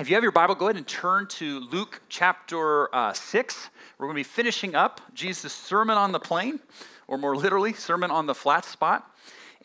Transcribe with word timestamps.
If 0.00 0.08
you 0.08 0.14
have 0.14 0.22
your 0.22 0.30
Bible, 0.30 0.54
go 0.54 0.66
ahead 0.66 0.76
and 0.76 0.86
turn 0.86 1.26
to 1.26 1.58
Luke 1.58 2.00
chapter 2.08 2.94
uh, 2.94 3.12
6. 3.12 3.70
We're 3.98 4.06
going 4.06 4.14
to 4.14 4.20
be 4.20 4.22
finishing 4.22 4.76
up 4.76 5.00
Jesus' 5.12 5.52
Sermon 5.52 5.98
on 5.98 6.12
the 6.12 6.20
Plain, 6.20 6.60
or 7.08 7.18
more 7.18 7.34
literally, 7.34 7.72
Sermon 7.72 8.08
on 8.12 8.26
the 8.26 8.34
Flat 8.34 8.64
Spot. 8.64 9.04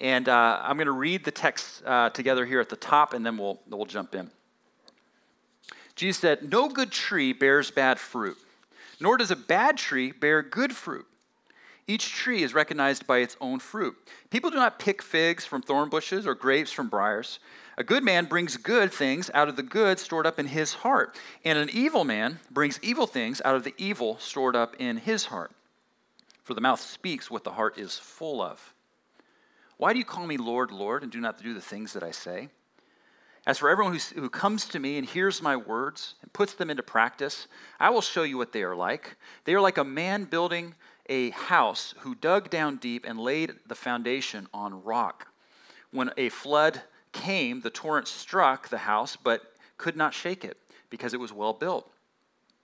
And 0.01 0.27
uh, 0.27 0.59
I'm 0.63 0.75
going 0.77 0.87
to 0.87 0.91
read 0.91 1.23
the 1.23 1.29
text 1.29 1.83
uh, 1.85 2.09
together 2.09 2.47
here 2.47 2.59
at 2.59 2.69
the 2.69 2.75
top, 2.75 3.13
and 3.13 3.23
then 3.23 3.37
we'll, 3.37 3.59
we'll 3.69 3.85
jump 3.85 4.15
in. 4.15 4.31
Jesus 5.95 6.19
said, 6.19 6.51
No 6.51 6.67
good 6.67 6.89
tree 6.89 7.31
bears 7.31 7.69
bad 7.69 7.99
fruit, 7.99 8.37
nor 8.99 9.17
does 9.17 9.29
a 9.29 9.35
bad 9.35 9.77
tree 9.77 10.11
bear 10.11 10.41
good 10.41 10.75
fruit. 10.75 11.05
Each 11.85 12.09
tree 12.09 12.43
is 12.43 12.53
recognized 12.53 13.05
by 13.05 13.17
its 13.17 13.35
own 13.41 13.59
fruit. 13.59 13.95
People 14.29 14.49
do 14.49 14.55
not 14.55 14.79
pick 14.79 15.01
figs 15.01 15.45
from 15.45 15.61
thorn 15.61 15.89
bushes 15.89 16.25
or 16.25 16.33
grapes 16.33 16.71
from 16.71 16.87
briars. 16.87 17.39
A 17.77 17.83
good 17.83 18.03
man 18.03 18.25
brings 18.25 18.55
good 18.55 18.93
things 18.93 19.29
out 19.33 19.49
of 19.49 19.57
the 19.57 19.63
good 19.63 19.99
stored 19.99 20.25
up 20.25 20.39
in 20.39 20.47
his 20.47 20.75
heart, 20.75 21.17
and 21.43 21.57
an 21.57 21.69
evil 21.71 22.05
man 22.05 22.39
brings 22.49 22.79
evil 22.81 23.07
things 23.07 23.41
out 23.43 23.55
of 23.55 23.63
the 23.63 23.73
evil 23.77 24.17
stored 24.19 24.55
up 24.55 24.75
in 24.79 24.97
his 24.97 25.25
heart. 25.25 25.51
For 26.43 26.53
the 26.53 26.61
mouth 26.61 26.79
speaks 26.79 27.29
what 27.29 27.43
the 27.43 27.51
heart 27.51 27.77
is 27.77 27.97
full 27.97 28.41
of. 28.41 28.73
Why 29.77 29.91
do 29.91 29.99
you 29.99 30.05
call 30.05 30.25
me 30.25 30.37
Lord, 30.37 30.71
Lord, 30.71 31.03
and 31.03 31.11
do 31.11 31.19
not 31.19 31.41
do 31.41 31.53
the 31.53 31.61
things 31.61 31.93
that 31.93 32.03
I 32.03 32.11
say? 32.11 32.49
As 33.45 33.57
for 33.57 33.69
everyone 33.69 33.93
who, 33.93 34.21
who 34.21 34.29
comes 34.29 34.65
to 34.67 34.79
me 34.79 34.97
and 34.97 35.05
hears 35.05 35.41
my 35.41 35.57
words 35.57 36.15
and 36.21 36.31
puts 36.31 36.53
them 36.53 36.69
into 36.69 36.83
practice, 36.83 37.47
I 37.79 37.89
will 37.89 38.01
show 38.01 38.23
you 38.23 38.37
what 38.37 38.53
they 38.53 38.63
are 38.63 38.75
like. 38.75 39.17
They 39.43 39.53
are 39.53 39.61
like 39.61 39.77
a 39.77 39.83
man 39.83 40.23
building 40.23 40.75
a 41.07 41.31
house 41.31 41.93
who 41.99 42.15
dug 42.15 42.49
down 42.49 42.77
deep 42.77 43.05
and 43.07 43.19
laid 43.19 43.53
the 43.67 43.75
foundation 43.75 44.47
on 44.53 44.83
rock. 44.83 45.27
When 45.91 46.11
a 46.17 46.29
flood 46.29 46.81
came, 47.11 47.61
the 47.61 47.69
torrent 47.69 48.07
struck 48.07 48.69
the 48.69 48.79
house, 48.79 49.15
but 49.15 49.41
could 49.77 49.95
not 49.95 50.13
shake 50.13 50.43
it, 50.43 50.57
because 50.89 51.13
it 51.13 51.19
was 51.19 51.33
well 51.33 51.53
built. 51.53 51.89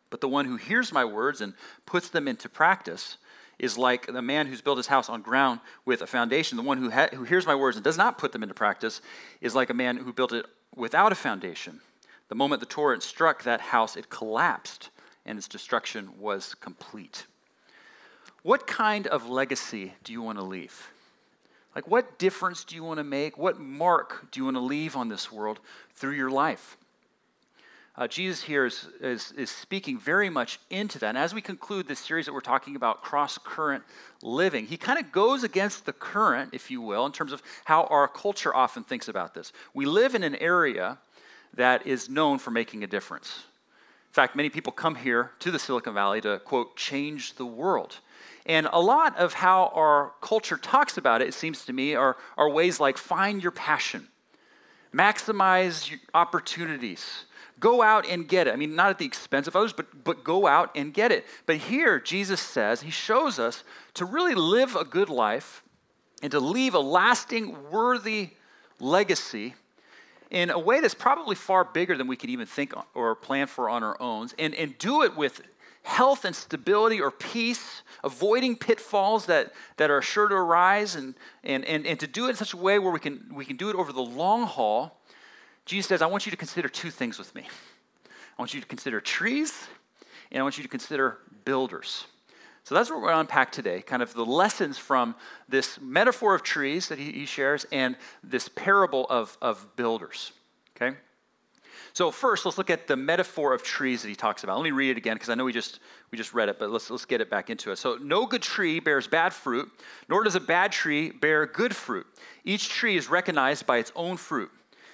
But 0.09 0.21
the 0.21 0.27
one 0.27 0.45
who 0.45 0.55
hears 0.55 0.91
my 0.91 1.05
words 1.05 1.41
and 1.41 1.53
puts 1.86 2.09
them 2.09 2.27
into 2.27 2.49
practice 2.49 3.17
is 3.59 3.77
like 3.77 4.08
the 4.08 4.22
man 4.22 4.47
who's 4.47 4.61
built 4.61 4.77
his 4.77 4.88
house 4.88 5.09
on 5.09 5.21
ground 5.21 5.59
with 5.86 6.02
a 6.02 6.08
foundation. 6.08 6.55
The 6.55 6.64
one 6.64 6.77
who, 6.77 6.89
ha- 6.89 7.09
who 7.14 7.25
hears 7.25 7.45
my 7.45 7.55
words 7.55 7.77
and 7.77 7.83
does 7.83 7.97
not 7.97 8.17
put 8.17 8.31
them 8.31 8.42
into 8.42 8.55
practice 8.55 9.02
is 9.42 9.53
like 9.53 9.69
a 9.69 9.73
man 9.73 9.97
who 9.97 10.14
built 10.14 10.31
it 10.31 10.45
without 10.75 11.11
a 11.11 11.16
foundation. 11.16 11.81
The 12.30 12.36
moment 12.36 12.61
the 12.61 12.66
torrent 12.66 13.03
struck 13.03 13.44
that 13.44 13.59
house, 13.59 13.97
it 13.97 14.09
collapsed, 14.09 14.89
and 15.25 15.38
its 15.38 15.47
destruction 15.47 16.09
was 16.17 16.55
complete. 16.55 17.25
What 18.44 18.68
kind 18.68 19.08
of 19.08 19.30
legacy 19.30 19.94
do 20.04 20.14
you 20.14 20.22
want 20.22 20.38
to 20.38 20.44
leave? 20.44 20.90
Like, 21.76 21.88
what 21.88 22.18
difference 22.18 22.64
do 22.64 22.76
you 22.76 22.84
want 22.84 22.98
to 22.98 23.04
make? 23.04 23.38
What 23.38 23.59
mark 23.59 24.32
do 24.32 24.40
you 24.40 24.45
want 24.45 24.58
to 24.58 24.62
leave 24.62 24.95
on 24.95 25.09
this 25.09 25.32
world 25.32 25.59
through 25.94 26.14
your 26.14 26.32
life? 26.32 26.78
Uh, 27.95 28.08
Jesus 28.08 28.42
here 28.42 28.66
is, 28.66 28.88
is, 29.02 29.34
is, 29.34 29.50
speaking 29.50 30.00
very 30.00 30.30
much 30.30 30.58
into 30.70 30.98
that. 31.00 31.10
And 31.10 31.17
as 31.17 31.34
we 31.34 31.42
conclude 31.42 31.86
this 31.86 32.00
series 32.00 32.28
that 32.28 32.34
we're 32.34 32.40
talking 32.40 32.78
about 32.78 33.02
cross 33.02 33.38
current 33.38 33.84
living, 34.23 34.67
he 34.67 34.78
kind 34.78 34.98
of 34.98 35.12
goes 35.12 35.44
against 35.44 35.86
the 35.86 35.92
current, 35.92 36.52
if 36.54 36.72
you 36.72 36.80
will, 36.80 37.06
in 37.06 37.12
terms 37.12 37.34
of 37.34 37.44
how 37.66 37.84
our 37.86 38.08
culture 38.08 38.56
often 38.56 38.86
thinks 38.86 39.10
about 39.10 39.34
this. 39.34 39.52
We 39.73 39.86
live 39.86 40.16
in 40.16 40.23
an 40.23 40.36
area 40.36 40.98
that 41.56 41.86
is 41.86 42.08
known 42.08 42.40
for 42.40 42.52
making 42.52 42.86
a 42.86 42.88
difference. 42.88 43.44
In 44.08 44.14
fact, 44.14 44.34
many 44.34 44.50
people 44.50 44.72
come 44.72 44.95
here 44.95 45.32
to 45.40 45.52
the 45.52 45.60
Silicon 45.60 45.94
Valley 45.94 46.22
to, 46.22 46.40
quote, 46.40 46.78
change 46.78 47.36
the 47.36 47.45
world. 47.45 48.00
And 48.45 48.68
a 48.72 48.80
lot 48.80 49.18
of 49.18 49.34
how 49.34 49.72
our 49.76 50.14
culture 50.22 50.58
talks 50.58 50.98
about 50.98 51.22
it, 51.22 51.28
it 51.28 51.34
seems 51.34 51.66
to 51.66 51.73
me, 51.73 51.95
are, 51.95 52.18
are 52.38 52.50
ways 52.50 52.80
like 52.80 52.98
find 52.98 53.44
your 53.44 53.52
passion, 53.52 54.08
maximize 54.94 55.90
your 55.90 56.00
opportunities, 56.14 57.26
go 57.60 57.82
out 57.82 58.08
and 58.08 58.28
get 58.28 58.48
it. 58.48 58.54
I 58.54 58.56
mean, 58.56 58.76
not 58.76 58.90
at 58.90 58.98
the 58.98 59.06
expense 59.06 59.48
of 59.48 59.56
others, 59.56 59.73
but, 59.73 60.04
but 60.04 60.23
go 60.23 60.48
out 60.48 60.72
and 60.76 60.94
get 60.94 61.12
it. 61.12 61.26
But 61.45 61.58
here, 61.58 62.00
Jesus 62.00 62.40
says, 62.40 62.82
he 62.82 62.92
shows 62.92 63.40
us 63.40 63.64
to 63.95 64.06
really 64.06 64.36
live 64.36 64.76
a 64.76 64.86
good 64.86 65.10
life 65.10 65.64
and 66.22 66.32
to 66.32 66.39
leave 66.39 66.73
a 66.73 66.80
lasting, 66.80 67.70
worthy 67.70 68.32
legacy 68.80 69.55
in 70.32 70.49
a 70.49 70.60
way 70.60 70.80
that's 70.80 70.94
probably 70.94 71.36
far 71.36 71.64
bigger 71.64 71.98
than 71.98 72.08
we 72.08 72.16
could 72.16 72.30
even 72.30 72.45
think 72.45 72.73
or 72.94 73.16
plan 73.16 73.48
for 73.48 73.70
on 73.70 73.83
our 73.83 73.99
own, 74.02 74.30
and, 74.38 74.54
and 74.55 74.78
do 74.78 75.02
it 75.04 75.16
with 75.16 75.42
health 75.84 76.26
and 76.26 76.36
stability 76.36 77.02
or 77.02 77.12
peace, 77.12 77.82
avoiding 78.04 78.56
pitfalls 78.56 79.26
that, 79.26 79.54
that 79.78 79.90
are 79.90 80.02
sure 80.02 80.28
to 80.28 80.36
arise, 80.36 80.95
and, 80.95 81.16
and, 81.44 81.66
and, 81.66 81.86
and 81.86 82.00
to 82.00 82.08
do 82.08 82.28
it 82.28 82.32
in 82.32 82.36
such 82.36 82.54
a 82.54 82.58
way 82.58 82.80
where 82.80 82.92
we 82.92 83.00
can, 83.00 83.32
we 83.34 83.45
can 83.45 83.58
do 83.58 83.70
it 83.70 83.76
over 83.76 83.92
the 83.92 84.02
long 84.02 84.44
haul, 84.44 85.00
Jesus 85.66 85.88
says, 85.88 86.02
I 86.02 86.08
want 86.08 86.26
you 86.26 86.32
to 86.32 86.38
consider 86.38 86.67
two 86.67 86.90
things 86.90 87.20
with 87.20 87.36
me. 87.36 87.48
I 88.06 88.42
want 88.42 88.54
you 88.54 88.62
to 88.62 88.67
consider 88.67 89.00
trees, 89.00 89.67
and 90.32 90.40
I 90.40 90.44
want 90.44 90.58
you 90.58 90.64
to 90.64 90.70
consider 90.70 91.20
builders. 91.45 92.06
So 92.64 92.76
that's 92.76 92.90
what 92.90 92.98
we're 92.98 93.08
going 93.08 93.16
to 93.16 93.20
unpack 93.22 93.52
today 93.52 93.82
kind 93.82 94.02
of 94.02 94.14
the 94.14 94.26
lessons 94.26 94.78
from 94.78 95.16
this 95.48 95.80
metaphor 95.82 96.36
of 96.36 96.44
trees 96.44 96.88
that 96.90 97.00
he, 97.00 97.11
he 97.11 97.26
shares 97.26 97.66
and 97.72 97.96
this 98.23 98.48
parable 98.48 99.08
of, 99.10 99.38
of 99.42 99.76
builders. 99.76 100.34
Okay? 100.76 100.96
So 101.94 102.11
first, 102.11 102.45
let's 102.45 102.58
look 102.58 102.70
at 102.70 102.88
the 102.88 102.95
metaphor 102.95 103.54
of 103.54 103.64
trees 103.64 104.02
that 104.02 104.10
he 104.10 104.16
talks 104.16 104.44
about. 104.44 104.58
Let 104.58 104.64
me 104.64 104.72
read 104.72 104.92
it 104.92 104.98
again 104.98 105.16
because 105.16 105.30
I 105.30 105.36
know 105.36 105.45
we 105.45 105.54
just 105.54 105.80
we 106.11 106.17
just 106.17 106.33
read 106.33 106.50
it, 106.50 106.60
but 106.60 106.70
let's 106.70 106.89
let's 106.89 107.05
get 107.05 107.22
it 107.22 107.30
back 107.30 107.50
into 107.50 107.72
it. 107.72 107.77
So 107.77 107.98
no 108.02 108.26
good 108.26 108.42
tree 108.42 108.80
bears 108.80 109.08
bad 109.08 109.33
fruit, 109.33 109.72
nor 110.08 110.23
does 110.23 110.36
a 110.36 110.39
bad 110.39 110.72
tree 110.72 111.11
bear 111.11 111.45
good 111.45 111.76
fruit. 111.76 112.05
Each 112.44 112.70
tree 112.70 112.98
is 112.98 113.10
recognized 113.10 113.66
by 113.66 113.78
its 113.78 113.92
own 113.95 114.17
fruit. 114.17 114.52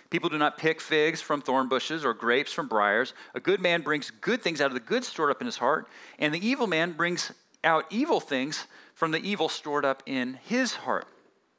People 0.09 0.29
do 0.29 0.37
not 0.37 0.57
pick 0.57 0.79
figs 0.79 1.21
from 1.21 1.41
thorn 1.41 1.67
bushes 1.67 2.05
or 2.05 2.13
grapes 2.13 2.53
from 2.53 2.67
briars. 2.67 3.13
A 3.33 3.39
good 3.39 3.59
man 3.59 3.81
brings 3.81 4.11
good 4.11 4.41
things 4.41 4.61
out 4.61 4.67
of 4.67 4.73
the 4.73 4.79
good 4.79 5.03
stored 5.03 5.31
up 5.31 5.41
in 5.41 5.45
his 5.45 5.57
heart, 5.57 5.87
and 6.19 6.33
the 6.33 6.47
evil 6.47 6.67
man 6.67 6.93
brings 6.93 7.31
out 7.63 7.85
evil 7.89 8.19
things 8.19 8.67
from 8.93 9.11
the 9.11 9.19
evil 9.19 9.49
stored 9.49 9.83
up 9.83 10.03
in 10.05 10.39
his 10.45 10.75
heart. 10.75 11.05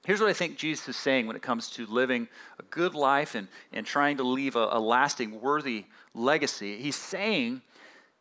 Here's 0.07 0.21
what 0.21 0.31
I 0.31 0.35
think 0.35 0.57
Jesus 0.57 0.89
is 0.89 0.97
saying 0.97 1.27
when 1.27 1.35
it 1.35 1.43
comes 1.43 1.69
to 1.71 1.85
living 1.87 2.29
a 2.61 2.63
good 2.71 2.95
life 2.95 3.35
and, 3.35 3.49
and 3.73 3.85
trying 3.85 4.19
to 4.19 4.23
leave 4.23 4.55
a, 4.55 4.69
a 4.71 4.79
lasting, 4.79 5.41
worthy 5.41 5.85
legacy. 6.15 6.77
He's 6.77 6.95
saying 6.95 7.61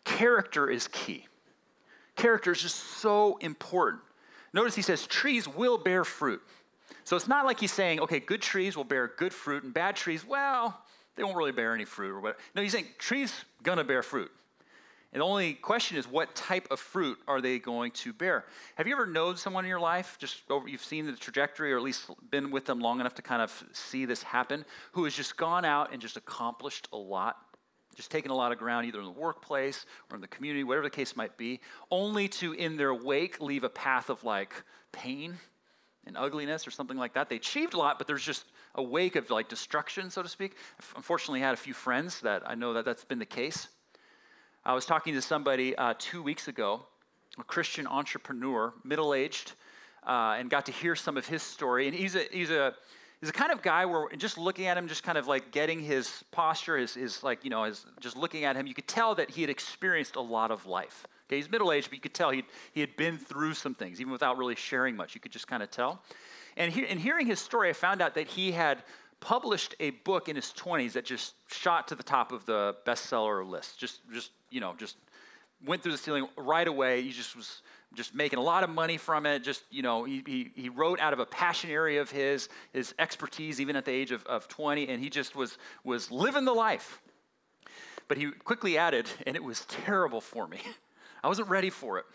character 0.04 0.68
is 0.68 0.88
key. 0.88 1.28
Character 2.16 2.52
is 2.54 2.62
just 2.64 2.78
so 2.78 3.38
important. 3.38 4.02
Notice 4.52 4.74
he 4.74 4.82
says 4.82 5.06
trees 5.06 5.48
will 5.48 5.78
bear 5.78 6.04
fruit. 6.04 6.42
So 7.04 7.16
it's 7.16 7.28
not 7.28 7.46
like 7.46 7.60
he's 7.60 7.72
saying, 7.74 8.00
okay, 8.00 8.20
good 8.20 8.42
trees 8.42 8.76
will 8.76 8.84
bear 8.84 9.12
good 9.16 9.32
fruit 9.32 9.64
and 9.64 9.72
bad 9.72 9.96
trees, 9.96 10.26
well, 10.26 10.82
they 11.16 11.24
won't 11.24 11.38
really 11.38 11.52
bear 11.52 11.76
any 11.76 11.86
fruit 11.86 12.10
or 12.10 12.20
whatever. 12.20 12.40
No, 12.56 12.64
he's 12.64 12.72
saying 12.72 12.88
trees 12.98 13.46
gonna 13.62 13.84
bear 13.84 14.02
fruit. 14.02 14.32
And 15.16 15.22
the 15.22 15.28
only 15.28 15.54
question 15.54 15.96
is, 15.96 16.10
what 16.10 16.36
type 16.36 16.68
of 16.72 16.78
fruit 16.78 17.18
are 17.26 17.40
they 17.40 17.58
going 17.58 17.92
to 17.92 18.12
bear? 18.12 18.44
Have 18.76 18.86
you 18.86 18.94
ever 18.96 19.06
known 19.06 19.38
someone 19.38 19.64
in 19.64 19.70
your 19.70 19.80
life, 19.80 20.18
just 20.20 20.42
over, 20.50 20.68
you've 20.68 20.84
seen 20.84 21.06
the 21.06 21.14
trajectory 21.14 21.72
or 21.72 21.78
at 21.78 21.84
least 21.84 22.12
been 22.32 22.52
with 22.52 22.66
them 22.66 22.82
long 22.82 23.00
enough 23.00 23.16
to 23.16 23.22
kind 23.22 23.42
of 23.42 23.64
see 23.72 24.04
this 24.04 24.22
happen, 24.22 24.66
who 24.92 25.06
has 25.06 25.14
just 25.14 25.38
gone 25.38 25.64
out 25.64 25.94
and 25.94 26.02
just 26.02 26.18
accomplished 26.18 26.90
a 26.92 26.98
lot? 26.98 27.38
Just 27.96 28.12
taken 28.12 28.30
a 28.30 28.36
lot 28.36 28.52
of 28.52 28.58
ground, 28.58 28.88
either 28.88 29.00
in 29.00 29.06
the 29.06 29.12
workplace 29.12 29.86
or 30.12 30.16
in 30.16 30.22
the 30.22 30.28
community, 30.28 30.66
whatever 30.66 30.86
the 30.86 30.90
case 30.90 31.16
might 31.16 31.38
be, 31.38 31.62
only 31.90 32.28
to, 32.28 32.52
in 32.52 32.76
their 32.76 32.94
wake, 32.94 33.40
leave 33.40 33.64
a 33.64 33.70
path 33.70 34.10
of 34.10 34.22
like 34.26 34.52
pain 34.92 35.38
and 36.06 36.18
ugliness 36.18 36.68
or 36.68 36.72
something 36.72 36.98
like 36.98 37.14
that. 37.14 37.30
They 37.30 37.38
achieved 37.38 37.74
a 37.74 37.78
lot, 37.78 38.00
but 38.00 38.06
there's 38.06 38.22
just 38.22 38.44
a 38.76 38.84
wake 38.84 39.16
of 39.16 39.30
like 39.30 39.48
destruction, 39.48 40.10
so 40.10 40.22
to 40.22 40.28
speak. 40.28 40.58
I've 40.78 40.94
unfortunately, 40.98 41.40
had 41.40 41.54
a 41.54 41.58
few 41.58 41.74
friends 41.74 42.20
that 42.20 42.44
I 42.46 42.56
know 42.56 42.74
that 42.74 42.84
that's 42.84 43.06
been 43.06 43.20
the 43.20 43.26
case. 43.26 43.70
I 44.68 44.74
was 44.74 44.88
talking 44.88 45.14
to 45.14 45.22
somebody 45.22 45.76
uh, 45.76 45.94
two 46.00 46.24
weeks 46.24 46.48
ago, 46.48 46.88
a 47.38 47.44
Christian 47.44 47.86
entrepreneur, 47.86 48.74
middle 48.84 49.14
aged, 49.14 49.52
uh, 50.08 50.38
and 50.40 50.50
got 50.50 50.66
to 50.66 50.72
hear 50.72 50.96
some 50.96 51.18
of 51.18 51.28
his 51.28 51.44
story. 51.44 51.88
And 51.88 51.96
he's 51.96 52.16
a, 52.16 52.24
he's 52.32 52.50
a, 52.50 52.74
he's 53.20 53.30
a 53.30 53.34
kind 53.34 53.52
of 53.52 53.62
guy 53.62 53.86
where 53.86 54.10
just 54.18 54.40
looking 54.40 54.66
at 54.66 54.76
him, 54.76 54.88
just 54.88 55.04
kind 55.04 55.20
of 55.20 55.28
like 55.28 55.52
getting 55.52 55.80
his 55.80 56.24
posture, 56.32 56.78
his, 56.78 56.96
his 56.96 57.22
like, 57.22 57.44
you 57.44 57.52
know, 57.52 57.66
his, 57.66 57.86
just 58.00 58.18
looking 58.18 58.44
at 58.44 58.56
him, 58.56 58.66
you 58.66 58.74
could 58.74 58.88
tell 58.88 59.14
that 59.14 59.30
he 59.30 59.42
had 59.42 59.52
experienced 59.52 60.16
a 60.16 60.22
lot 60.22 60.50
of 60.50 60.66
life. 60.66 61.06
Okay, 61.28 61.36
he's 61.36 61.50
middle 61.50 61.72
aged, 61.72 61.92
but 61.92 61.98
you 61.98 62.02
could 62.02 62.16
tell 62.16 62.32
he 62.32 62.44
he 62.74 62.80
had 62.80 62.96
been 62.98 63.20
through 63.20 63.54
some 63.54 63.76
things, 63.76 64.02
even 64.02 64.12
without 64.12 64.36
really 64.38 64.56
sharing 64.56 64.96
much. 64.96 65.14
You 65.14 65.22
could 65.22 65.32
just 65.32 65.48
kind 65.48 65.62
of 65.62 65.70
tell. 65.70 66.02
And 66.58 66.74
he, 66.74 66.86
in 66.86 66.98
hearing 66.98 67.28
his 67.28 67.40
story, 67.40 67.70
I 67.70 67.74
found 67.74 68.02
out 68.02 68.16
that 68.16 68.28
he 68.28 68.52
had 68.52 68.84
published 69.26 69.74
a 69.80 69.90
book 69.90 70.30
in 70.30 70.36
his 70.36 70.54
20s 70.56 70.94
that 70.94 71.04
just 71.04 71.34
shot 71.48 71.88
to 71.88 71.96
the 71.96 72.04
top 72.04 72.32
of 72.32 72.46
the 72.46 72.76
bestseller 72.86 73.44
list. 73.44 73.80
Just, 73.80 74.02
just 74.14 74.30
you 74.52 74.60
know, 74.60 74.76
just 74.78 74.98
went 75.66 75.82
through 75.82 75.94
the 75.94 75.98
ceiling 75.98 76.28
right 76.38 76.68
away. 76.68 77.02
He 77.02 77.10
just 77.10 77.36
was 77.36 77.64
just 77.96 78.14
making 78.14 78.38
a 78.38 78.42
lot 78.44 78.64
of 78.64 78.70
money 78.70 78.98
from 78.98 79.26
it. 79.26 79.40
Just, 79.44 79.64
you 79.72 79.82
know, 79.82 80.04
he, 80.04 80.22
he, 80.28 80.52
he 80.56 80.70
wrote 80.70 81.00
out 81.00 81.12
of 81.12 81.18
a 81.18 81.26
passion 81.26 81.72
area 81.72 82.02
of 82.02 82.12
his, 82.12 82.50
his 82.72 82.94
expertise, 83.00 83.60
even 83.60 83.76
at 83.76 83.84
the 83.84 83.92
age 83.92 84.12
of, 84.12 84.24
of 84.28 84.48
20, 84.48 84.90
and 84.90 85.02
he 85.02 85.10
just 85.10 85.36
was, 85.36 85.58
was 85.84 86.12
living 86.12 86.46
the 86.46 86.54
life. 86.54 87.02
But 88.08 88.20
he 88.20 88.30
quickly 88.30 88.78
added, 88.78 89.10
and 89.26 89.36
it 89.36 89.44
was 89.44 89.66
terrible 89.66 90.22
for 90.22 90.48
me. 90.48 90.60
I 91.24 91.28
wasn't 91.28 91.50
ready 91.50 91.72
for 91.72 91.98
it. 91.98 92.06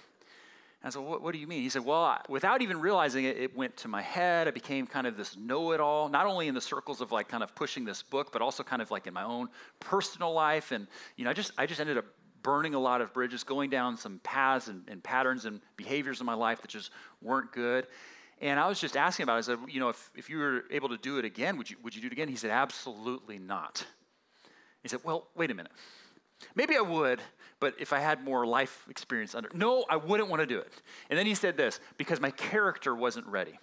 And 0.83 0.89
I 0.89 0.91
said, 0.91 1.03
what, 1.03 1.23
what 1.23 1.33
do 1.33 1.39
you 1.39 1.47
mean? 1.47 1.63
He 1.63 1.69
said, 1.69 1.85
Well, 1.85 2.03
I, 2.03 2.21
without 2.29 2.63
even 2.63 2.81
realizing 2.81 3.25
it, 3.25 3.37
it 3.37 3.55
went 3.55 3.77
to 3.79 3.89
my 3.89 4.01
head. 4.01 4.49
I 4.49 4.51
became 4.51 4.87
kind 4.87 5.07
of 5.07 5.17
this 5.17 5.37
know 5.37 5.73
it 5.73 5.81
all, 5.81 6.09
not 6.09 6.27
only 6.27 6.49
in 6.49 6.55
the 6.55 6.61
circles 6.61 7.01
of 7.01 7.13
like 7.13 7.29
kind 7.29 7.43
of 7.43 7.55
pushing 7.55 7.85
this 7.85 8.03
book, 8.03 8.33
but 8.33 8.41
also 8.41 8.63
kind 8.63 8.81
of 8.81 8.91
like 8.91 9.07
in 9.07 9.13
my 9.13 9.25
own 9.25 9.49
personal 9.79 10.33
life. 10.33 10.73
And, 10.73 10.87
you 11.17 11.25
know, 11.25 11.31
I 11.31 11.35
just, 11.35 11.53
I 11.59 11.67
just 11.67 11.81
ended 11.81 11.99
up 11.99 12.07
burning 12.43 12.75
a 12.75 12.79
lot 12.79 13.03
of 13.03 13.13
bridges, 13.13 13.45
going 13.45 13.69
down 13.69 13.99
some 13.99 14.21
paths 14.23 14.69
and, 14.69 14.83
and 14.89 15.03
patterns 15.03 15.45
and 15.45 15.61
behaviors 15.77 16.21
in 16.21 16.27
my 16.27 16.35
life 16.35 16.63
that 16.63 16.69
just 16.69 16.91
weren't 17.21 17.53
good. 17.53 17.87
And 18.41 18.59
I 18.59 18.67
was 18.67 18.81
just 18.81 18.97
asking 18.97 19.25
about 19.25 19.35
it. 19.35 19.39
I 19.39 19.41
said, 19.43 19.59
You 19.69 19.81
know, 19.81 19.91
if, 19.91 20.11
if 20.15 20.31
you 20.31 20.39
were 20.39 20.65
able 20.71 20.89
to 20.89 20.97
do 20.97 21.19
it 21.19 21.27
again, 21.27 21.59
would 21.59 21.69
you, 21.69 21.77
would 21.83 21.95
you 21.95 22.01
do 22.01 22.07
it 22.07 22.13
again? 22.13 22.29
He 22.29 22.37
said, 22.37 22.51
Absolutely 22.51 23.39
not. 23.39 23.85
He 24.83 24.89
said, 24.89 25.01
Well, 25.05 25.29
wait 25.35 25.51
a 25.51 25.55
minute. 25.55 25.73
Maybe 26.55 26.75
I 26.77 26.81
would, 26.81 27.21
but 27.61 27.75
if 27.79 27.93
I 27.93 28.01
had 28.01 28.25
more 28.25 28.47
life 28.47 28.87
experience 28.89 29.35
under, 29.35 29.51
no, 29.55 29.85
I 29.89 29.97
wouldn't 29.97 30.29
want 30.29 30.41
to 30.41 30.47
do 30.47 30.59
it. 30.59 30.73
And 31.09 31.19
then 31.19 31.27
he 31.27 31.35
said 31.35 31.57
this 31.57 31.79
because 31.99 32.21
my 32.21 32.31
character 32.31 32.95
wasn't 32.95 33.27
ready. 33.27 33.59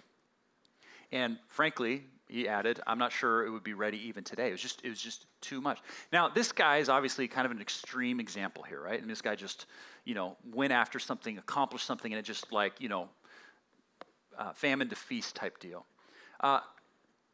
And 1.12 1.38
frankly, 1.48 2.04
he 2.28 2.46
added, 2.46 2.80
I'm 2.86 2.98
not 2.98 3.12
sure 3.12 3.46
it 3.46 3.50
would 3.50 3.64
be 3.64 3.72
ready 3.74 3.98
even 4.08 4.22
today. 4.22 4.48
It 4.48 4.52
was 4.52 4.60
just, 4.60 4.84
it 4.84 4.90
was 4.90 5.00
just 5.00 5.26
too 5.40 5.60
much. 5.60 5.80
Now, 6.12 6.28
this 6.28 6.52
guy 6.52 6.76
is 6.76 6.88
obviously 6.88 7.26
kind 7.26 7.46
of 7.46 7.52
an 7.52 7.60
extreme 7.60 8.20
example 8.20 8.62
here, 8.62 8.80
right? 8.80 9.00
And 9.00 9.10
this 9.10 9.22
guy 9.22 9.34
just, 9.34 9.66
you 10.04 10.14
know, 10.14 10.36
went 10.52 10.72
after 10.72 10.98
something, 10.98 11.38
accomplished 11.38 11.86
something, 11.86 12.12
and 12.12 12.18
it 12.18 12.24
just 12.24 12.52
like, 12.52 12.80
you 12.80 12.88
know, 12.88 13.08
uh, 14.38 14.52
famine 14.52 14.88
to 14.90 14.96
feast 14.96 15.34
type 15.34 15.58
deal. 15.58 15.86
Uh, 16.40 16.60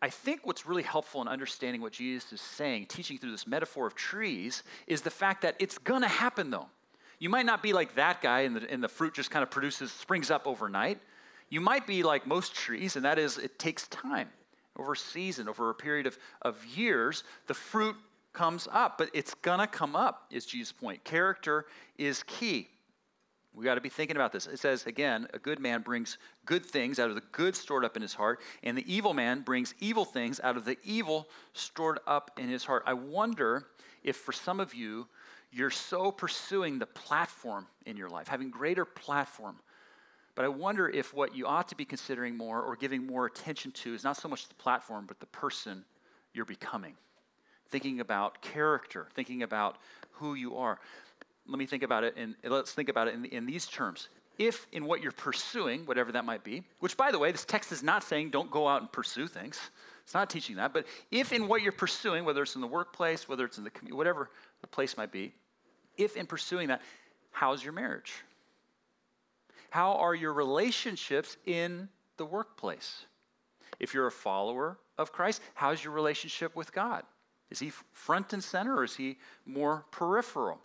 I 0.05 0.11
think 0.11 0.47
what's 0.47 0.67
really 0.67 0.83
helpful 0.83 1.23
in 1.23 1.29
understanding 1.29 1.81
what 1.81 1.93
Jesus 1.93 2.31
is 2.31 2.41
saying, 2.43 2.89
teaching 2.89 3.17
through 3.17 3.31
this 3.31 3.47
metaphor 3.47 3.87
of 3.87 3.95
trees, 3.95 4.63
is 4.87 5.01
the 5.01 5.09
fact 5.09 5.41
that 5.41 5.57
it's 5.59 5.79
gonna 5.79 6.09
happen 6.09 6.51
though. 6.51 6.67
You 7.19 7.31
might 7.31 7.47
not 7.47 7.63
be 7.63 7.73
like 7.73 7.95
that 7.95 8.21
guy 8.21 8.41
and 8.41 8.55
the, 8.55 8.71
and 8.71 8.85
the 8.85 8.89
fruit 8.89 9.15
just 9.15 9.31
kind 9.31 9.43
of 9.43 9.51
produces, 9.51 9.91
springs 9.93 10.31
up 10.31 10.47
overnight. 10.47 11.01
You 11.49 11.63
might 11.63 11.87
be 11.87 12.03
like 12.03 12.27
most 12.27 12.55
trees, 12.55 12.97
and 12.97 13.05
that 13.07 13.19
is 13.19 13.39
it 13.39 13.59
takes 13.59 13.89
time. 13.89 14.29
Over 14.79 14.93
a 14.93 14.97
season, 14.97 15.49
over 15.49 15.71
a 15.71 15.75
period 15.75 16.07
of, 16.07 16.19
of 16.43 16.63
years, 16.67 17.25
the 17.47 17.55
fruit 17.55 17.97
comes 18.35 18.69
up, 18.71 18.99
but 18.99 19.09
it's 19.15 19.33
gonna 19.33 19.67
come 19.67 19.97
up, 19.97 20.27
is 20.31 20.45
Jesus' 20.45 20.71
point. 20.71 21.03
Character 21.05 21.65
is 21.97 22.23
key. 22.25 22.69
We 23.55 23.65
got 23.65 23.77
to 23.77 23.81
be 23.81 23.89
thinking 23.89 24.17
about 24.17 24.33
this. 24.33 24.47
It 24.47 24.59
says, 24.59 24.85
again, 24.87 25.29
a 25.33 25.39
good 25.39 25.61
man 25.61 25.83
brings 25.83 26.19
good 26.45 26.67
things 26.67 26.99
out 26.99 27.09
of 27.09 27.15
the 27.15 27.23
good 27.31 27.55
stored 27.55 27.85
up 27.85 27.95
in 27.95 28.03
his 28.03 28.15
heart, 28.15 28.41
and 28.65 28.77
the 28.77 28.93
evil 28.93 29.15
man 29.15 29.43
brings 29.43 29.75
evil 29.79 30.05
things 30.05 30.41
out 30.43 30.57
of 30.57 30.65
the 30.65 30.77
evil 30.83 31.29
stored 31.53 32.01
up 32.07 32.33
in 32.37 32.49
his 32.49 32.65
heart. 32.65 32.83
I 32.85 32.95
wonder 32.95 33.67
if 34.03 34.17
for 34.17 34.33
some 34.33 34.59
of 34.59 34.75
you, 34.75 35.07
you're 35.53 35.71
so 35.71 36.11
pursuing 36.11 36.81
the 36.81 36.87
platform 36.87 37.69
in 37.87 37.97
your 37.97 38.09
life, 38.09 38.27
having 38.27 38.51
greater 38.51 38.85
platform. 38.85 39.57
But 40.35 40.45
I 40.45 40.49
wonder 40.49 40.89
if 40.89 41.15
what 41.15 41.37
you 41.37 41.47
ought 41.47 41.69
to 41.69 41.77
be 41.77 41.85
considering 41.85 42.37
more 42.37 42.61
or 42.61 42.75
giving 42.75 43.07
more 43.07 43.27
attention 43.27 43.71
to 43.71 43.95
is 43.95 44.03
not 44.03 44.17
so 44.17 44.29
much 44.29 44.49
the 44.49 44.55
platform, 44.57 45.05
but 45.07 45.21
the 45.21 45.27
person 45.27 45.85
you're 46.33 46.45
becoming. 46.45 46.95
Thinking 47.69 48.01
about 48.01 48.43
character, 48.43 49.07
thinking 49.15 49.45
about 49.45 49.79
who 50.11 50.35
you 50.35 50.57
are 50.57 50.81
let 51.49 51.59
me 51.59 51.67
think 51.67 51.83
about 51.83 52.05
it, 52.05 52.15
and 52.17 52.35
let's 52.45 52.73
think 52.73 52.89
about 52.89 53.09
it 53.09 53.15
in, 53.15 53.25
in 53.27 53.47
these 53.47 53.67
terms. 53.67 54.09
If 54.39 54.67
in 54.73 54.85
what 54.85 55.03
you're 55.03 55.13
pursuing, 55.13 55.87
whatever 55.87 56.11
that 56.13 56.25
might 56.25 56.43
be, 56.43 56.65
which 56.81 56.97
by 56.97 57.13
the 57.13 57.19
way, 57.19 57.31
this 57.31 57.45
text 57.45 57.71
is 57.71 57.83
not 57.83 58.03
saying 58.03 58.31
don't 58.31 58.51
go 58.51 58.67
out 58.67 58.81
and 58.81 58.91
pursue 58.91 59.29
things. 59.29 59.61
It's 60.03 60.15
not 60.15 60.29
teaching 60.29 60.57
that. 60.57 60.73
But 60.73 60.87
if 61.11 61.33
in 61.33 61.47
what 61.47 61.63
you're 61.63 61.73
pursuing, 61.73 62.25
whether 62.25 62.43
it's 62.43 62.57
in 62.57 62.61
the 62.61 62.67
workplace, 62.67 63.29
whether 63.29 63.45
it's 63.45 63.59
in 63.59 63.65
the 63.65 63.71
community, 63.71 63.97
whatever 63.97 64.31
the 64.61 64.67
place 64.67 64.97
might 64.97 65.13
be, 65.13 65.33
if 65.97 66.17
in 66.17 66.27
pursuing 66.27 66.69
that, 66.69 66.83
how's 67.31 67.63
your 67.63 67.73
marriage? 67.73 68.13
How 69.71 69.95
are 69.95 70.15
your 70.15 70.33
relationships 70.33 71.37
in 71.47 71.89
the 72.17 72.25
workplace? 72.25 73.07
If 73.81 73.95
you're 73.95 74.07
a 74.07 74.13
follower 74.13 74.79
of 74.99 75.13
Christ, 75.13 75.43
how's 75.55 75.83
your 75.83 75.93
relationship 75.93 76.55
with 76.55 76.73
God? 76.73 77.05
Is 77.51 77.59
he 77.59 77.71
front 77.93 78.33
and 78.33 78.43
center 78.43 78.77
or 78.77 78.85
is 78.85 78.97
he 78.97 79.19
more 79.47 79.85
peripheral? 79.91 80.61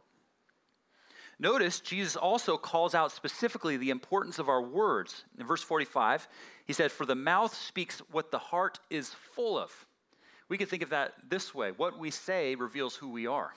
Notice 1.40 1.80
Jesus 1.80 2.18
also 2.18 2.58
calls 2.58 2.94
out 2.94 3.14
specifically 3.14 3.78
the 3.78 3.92
importance 3.92 4.40
of 4.40 4.50
our 4.50 4.62
words. 4.62 5.24
In 5.40 5.46
verse 5.46 5.64
45, 5.64 6.28
he 6.66 6.74
said, 6.74 6.92
For 6.92 7.06
the 7.06 7.16
mouth 7.16 7.56
speaks 7.56 8.00
what 8.12 8.30
the 8.30 8.40
heart 8.40 8.80
is 8.90 9.16
full 9.34 9.58
of. 9.58 9.72
We 10.50 10.58
could 10.58 10.68
think 10.68 10.84
of 10.84 10.90
that 10.90 11.14
this 11.30 11.56
way 11.56 11.72
what 11.72 11.98
we 11.98 12.12
say 12.12 12.56
reveals 12.56 12.96
who 12.96 13.10
we 13.10 13.26
are. 13.26 13.54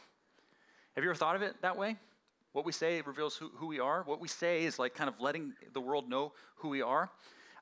Have 0.94 1.02
you 1.02 1.11
ever 1.11 1.17
thought 1.17 1.34
of 1.34 1.43
it 1.43 1.56
that 1.62 1.76
way? 1.76 1.96
What 2.52 2.64
we 2.64 2.73
say 2.73 3.00
reveals 3.00 3.34
who, 3.37 3.50
who 3.56 3.67
we 3.67 3.81
are. 3.81 4.02
What 4.05 4.20
we 4.20 4.29
say 4.29 4.64
is 4.64 4.79
like 4.79 4.94
kind 4.94 5.08
of 5.08 5.20
letting 5.20 5.55
the 5.73 5.81
world 5.81 6.08
know 6.08 6.32
who 6.56 6.69
we 6.69 6.82
are. 6.82 7.11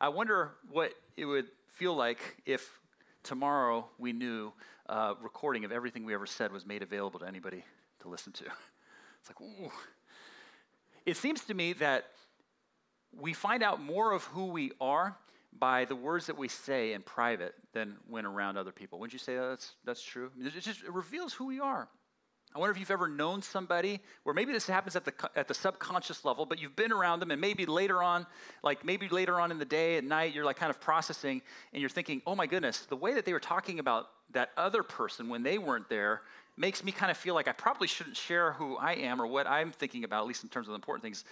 I 0.01 0.09
wonder 0.09 0.51
what 0.71 0.93
it 1.17 1.25
would 1.25 1.47
feel 1.77 1.95
like 1.95 2.19
if 2.45 2.79
tomorrow 3.23 3.89
we 3.99 4.13
knew 4.13 4.53
a 4.87 5.15
recording 5.23 5.65
of 5.65 5.73
everything 5.73 6.05
we 6.05 6.13
ever 6.13 6.27
said 6.27 6.53
was 6.53 6.67
made 6.67 6.83
available 6.83 7.21
to 7.21 7.27
anybody 7.27 7.65
to 8.01 8.09
listen 8.09 8.33
to. 8.35 8.45
It's 9.21 9.29
like, 9.29 9.41
ooh, 9.43 9.71
it 11.07 11.17
seems 11.17 11.45
to 11.45 11.55
me 11.55 11.73
that 11.75 12.07
we 13.13 13.33
find 13.33 13.63
out 13.63 13.83
more 13.83 14.13
of 14.13 14.25
who 14.25 14.47
we 14.47 14.73
are 14.81 15.17
by 15.59 15.85
the 15.85 15.97
words 15.97 16.27
that 16.27 16.39
we 16.39 16.49
say 16.49 16.93
in 16.93 17.03
private 17.03 17.55
than 17.73 17.97
when 18.09 18.25
around 18.25 18.57
other 18.57 18.73
people. 18.73 18.99
Wouldn't 18.99 19.13
you 19.13 19.19
say 19.19 19.37
that's, 19.37 19.73
that's 19.85 20.03
true? 20.03 20.31
It 20.41 20.53
just 20.61 20.83
it 20.83 20.93
reveals 20.93 21.33
who 21.33 21.47
we 21.47 21.61
are. 21.61 21.89
I 22.55 22.59
wonder 22.59 22.73
if 22.73 22.81
you've 22.81 22.91
ever 22.91 23.07
known 23.07 23.43
somebody 23.43 24.01
where 24.25 24.35
maybe 24.35 24.53
this 24.53 24.67
happens 24.67 24.97
at 24.97 25.05
the, 25.05 25.13
at 25.37 25.47
the 25.47 25.55
subconscious 25.55 26.25
level, 26.25 26.47
but 26.47 26.61
you've 26.61 26.75
been 26.75 26.91
around 26.91 27.21
them 27.21 27.31
and 27.31 27.41
maybe 27.41 27.65
later 27.65 28.03
on, 28.03 28.27
like 28.65 28.85
maybe 28.85 29.09
later 29.09 29.41
on 29.41 29.53
in 29.53 29.59
the 29.59 29.65
day 29.65 29.97
at 29.99 30.05
night, 30.05 30.35
you're 30.35 30.45
like 30.45 30.57
kind 30.57 30.71
of 30.71 30.81
processing 30.81 31.43
and 31.73 31.81
you're 31.81 31.89
thinking, 31.89 32.23
oh 32.27 32.35
my 32.35 32.47
goodness, 32.47 32.87
the 32.87 32.97
way 32.97 33.15
that 33.15 33.25
they 33.25 33.33
were 33.33 33.41
talking 33.41 33.79
about 33.79 34.09
that 34.33 34.51
other 34.57 34.83
person 34.83 35.29
when 35.29 35.45
they 35.45 35.59
weren't 35.59 35.89
there 35.89 36.23
makes 36.61 36.85
me 36.85 36.93
kind 36.93 37.11
of 37.11 37.17
feel 37.17 37.35
like 37.35 37.49
I 37.49 37.53
probably 37.53 37.89
shouldn't 37.89 38.17
share 38.17 38.53
who 38.53 38.77
I 38.77 38.93
am 38.93 39.21
or 39.21 39.27
what 39.27 39.47
I'm 39.47 39.73
thinking 39.73 40.05
about, 40.05 40.21
at 40.21 40.27
least 40.29 40.43
in 40.43 40.51
terms 40.51 40.69
of 40.69 40.73
the 40.73 40.77
important 40.77 41.03
things, 41.03 41.25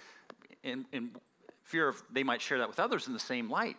in, 0.63 0.85
in 0.91 1.11
fear 1.63 1.87
of 1.87 2.01
they 2.11 2.23
might 2.23 2.41
share 2.41 2.57
that 2.57 2.67
with 2.67 2.79
others 2.79 3.05
in 3.07 3.13
the 3.13 3.19
same 3.19 3.49
light. 3.49 3.77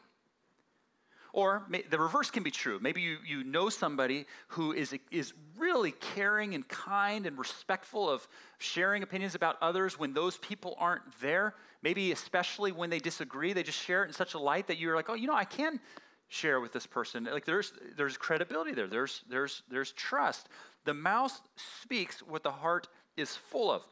Or 1.33 1.65
may, 1.69 1.83
the 1.83 1.99
reverse 1.99 2.31
can 2.31 2.43
be 2.43 2.51
true. 2.51 2.79
Maybe 2.81 3.03
you, 3.03 3.19
you 3.27 3.45
know 3.45 3.69
somebody 3.69 4.27
who 4.49 4.73
is, 4.73 4.95
is 5.11 5.33
really 5.57 5.93
caring 5.93 6.55
and 6.55 6.67
kind 6.67 7.27
and 7.27 7.39
respectful 7.39 8.09
of 8.09 8.27
sharing 8.59 9.03
opinions 9.03 9.35
about 9.35 9.57
others 9.61 9.99
when 9.99 10.13
those 10.13 10.39
people 10.39 10.77
aren't 10.79 11.03
there. 11.21 11.55
Maybe 11.83 12.13
especially 12.13 12.73
when 12.73 12.91
they 12.91 12.99
disagree, 12.99 13.53
they 13.53 13.63
just 13.63 13.79
share 13.79 14.05
it 14.05 14.09
in 14.09 14.13
such 14.13 14.35
a 14.35 14.39
light 14.39 14.69
that 14.69 14.79
you're 14.79 14.97
like, 14.97 15.09
oh, 15.09 15.15
you 15.15 15.27
know, 15.27 15.35
I 15.35 15.45
can 15.45 15.81
share 16.29 16.61
with 16.61 16.73
this 16.73 16.87
person. 16.87 17.25
Like 17.25 17.45
there's, 17.45 17.73
there's 17.97 18.17
credibility 18.17 18.73
there, 18.73 18.87
there's, 18.87 19.23
there's, 19.29 19.63
there's 19.71 19.93
trust. 19.93 20.49
The 20.85 20.95
mouth 20.95 21.41
speaks 21.57 22.21
what 22.21 22.43
the 22.43 22.51
heart 22.51 22.89
is 23.17 23.37
full 23.37 23.71
of. 23.71 23.83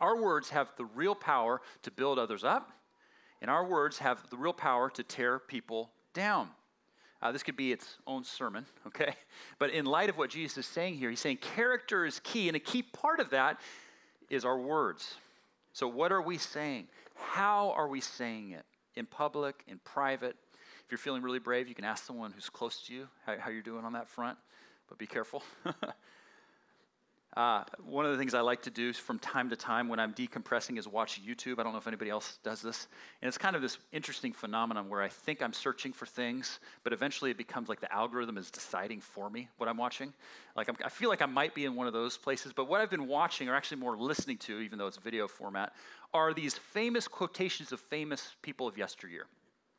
Our 0.00 0.20
words 0.20 0.50
have 0.50 0.68
the 0.76 0.84
real 0.84 1.14
power 1.14 1.60
to 1.82 1.90
build 1.90 2.18
others 2.18 2.44
up, 2.44 2.70
and 3.42 3.50
our 3.50 3.64
words 3.64 3.98
have 3.98 4.28
the 4.30 4.36
real 4.36 4.52
power 4.52 4.90
to 4.90 5.02
tear 5.02 5.38
people 5.38 5.90
down. 6.14 6.48
Uh, 7.20 7.32
this 7.32 7.42
could 7.42 7.56
be 7.56 7.72
its 7.72 7.96
own 8.06 8.22
sermon, 8.22 8.64
okay? 8.86 9.14
But 9.58 9.70
in 9.70 9.84
light 9.84 10.08
of 10.08 10.16
what 10.16 10.30
Jesus 10.30 10.58
is 10.58 10.66
saying 10.66 10.94
here, 10.94 11.10
he's 11.10 11.20
saying 11.20 11.38
character 11.38 12.06
is 12.06 12.20
key, 12.20 12.48
and 12.48 12.56
a 12.56 12.60
key 12.60 12.82
part 12.82 13.18
of 13.18 13.30
that 13.30 13.60
is 14.30 14.44
our 14.44 14.58
words. 14.58 15.14
So, 15.72 15.88
what 15.88 16.12
are 16.12 16.22
we 16.22 16.38
saying? 16.38 16.86
How 17.14 17.70
are 17.72 17.88
we 17.88 18.00
saying 18.00 18.52
it? 18.52 18.64
In 18.94 19.06
public, 19.06 19.64
in 19.66 19.78
private? 19.84 20.36
If 20.84 20.92
you're 20.92 20.98
feeling 20.98 21.22
really 21.22 21.38
brave, 21.38 21.68
you 21.68 21.74
can 21.74 21.84
ask 21.84 22.04
someone 22.04 22.32
who's 22.32 22.48
close 22.48 22.86
to 22.86 22.94
you 22.94 23.08
how, 23.26 23.36
how 23.38 23.50
you're 23.50 23.62
doing 23.62 23.84
on 23.84 23.92
that 23.92 24.08
front, 24.08 24.38
but 24.88 24.98
be 24.98 25.06
careful. 25.06 25.42
Uh, 27.36 27.62
one 27.84 28.04
of 28.06 28.12
the 28.12 28.18
things 28.18 28.34
I 28.34 28.40
like 28.40 28.62
to 28.62 28.70
do 28.70 28.92
from 28.92 29.18
time 29.18 29.50
to 29.50 29.56
time 29.56 29.88
when 29.88 30.00
I'm 30.00 30.12
decompressing 30.14 30.78
is 30.78 30.88
watch 30.88 31.20
YouTube. 31.24 31.58
I 31.58 31.62
don't 31.62 31.72
know 31.72 31.78
if 31.78 31.86
anybody 31.86 32.10
else 32.10 32.38
does 32.42 32.62
this. 32.62 32.88
And 33.20 33.28
it's 33.28 33.38
kind 33.38 33.54
of 33.54 33.62
this 33.62 33.78
interesting 33.92 34.32
phenomenon 34.32 34.88
where 34.88 35.02
I 35.02 35.08
think 35.08 35.42
I'm 35.42 35.52
searching 35.52 35.92
for 35.92 36.06
things, 36.06 36.58
but 36.84 36.92
eventually 36.92 37.30
it 37.30 37.36
becomes 37.36 37.68
like 37.68 37.80
the 37.80 37.92
algorithm 37.94 38.38
is 38.38 38.50
deciding 38.50 39.00
for 39.00 39.30
me 39.30 39.48
what 39.58 39.68
I'm 39.68 39.76
watching. 39.76 40.12
Like 40.56 40.68
I'm, 40.68 40.76
i 40.84 40.88
feel 40.88 41.10
like 41.10 41.22
I 41.22 41.26
might 41.26 41.54
be 41.54 41.64
in 41.64 41.74
one 41.74 41.86
of 41.86 41.92
those 41.92 42.16
places, 42.16 42.52
but 42.52 42.68
what 42.68 42.80
I've 42.80 42.90
been 42.90 43.06
watching, 43.06 43.48
or 43.48 43.54
actually 43.54 43.78
more 43.78 43.96
listening 43.96 44.38
to, 44.38 44.60
even 44.60 44.78
though 44.78 44.86
it's 44.86 44.96
video 44.96 45.28
format, 45.28 45.74
are 46.14 46.32
these 46.32 46.54
famous 46.54 47.06
quotations 47.06 47.72
of 47.72 47.80
famous 47.80 48.36
people 48.42 48.66
of 48.66 48.78
yesteryear. 48.78 49.26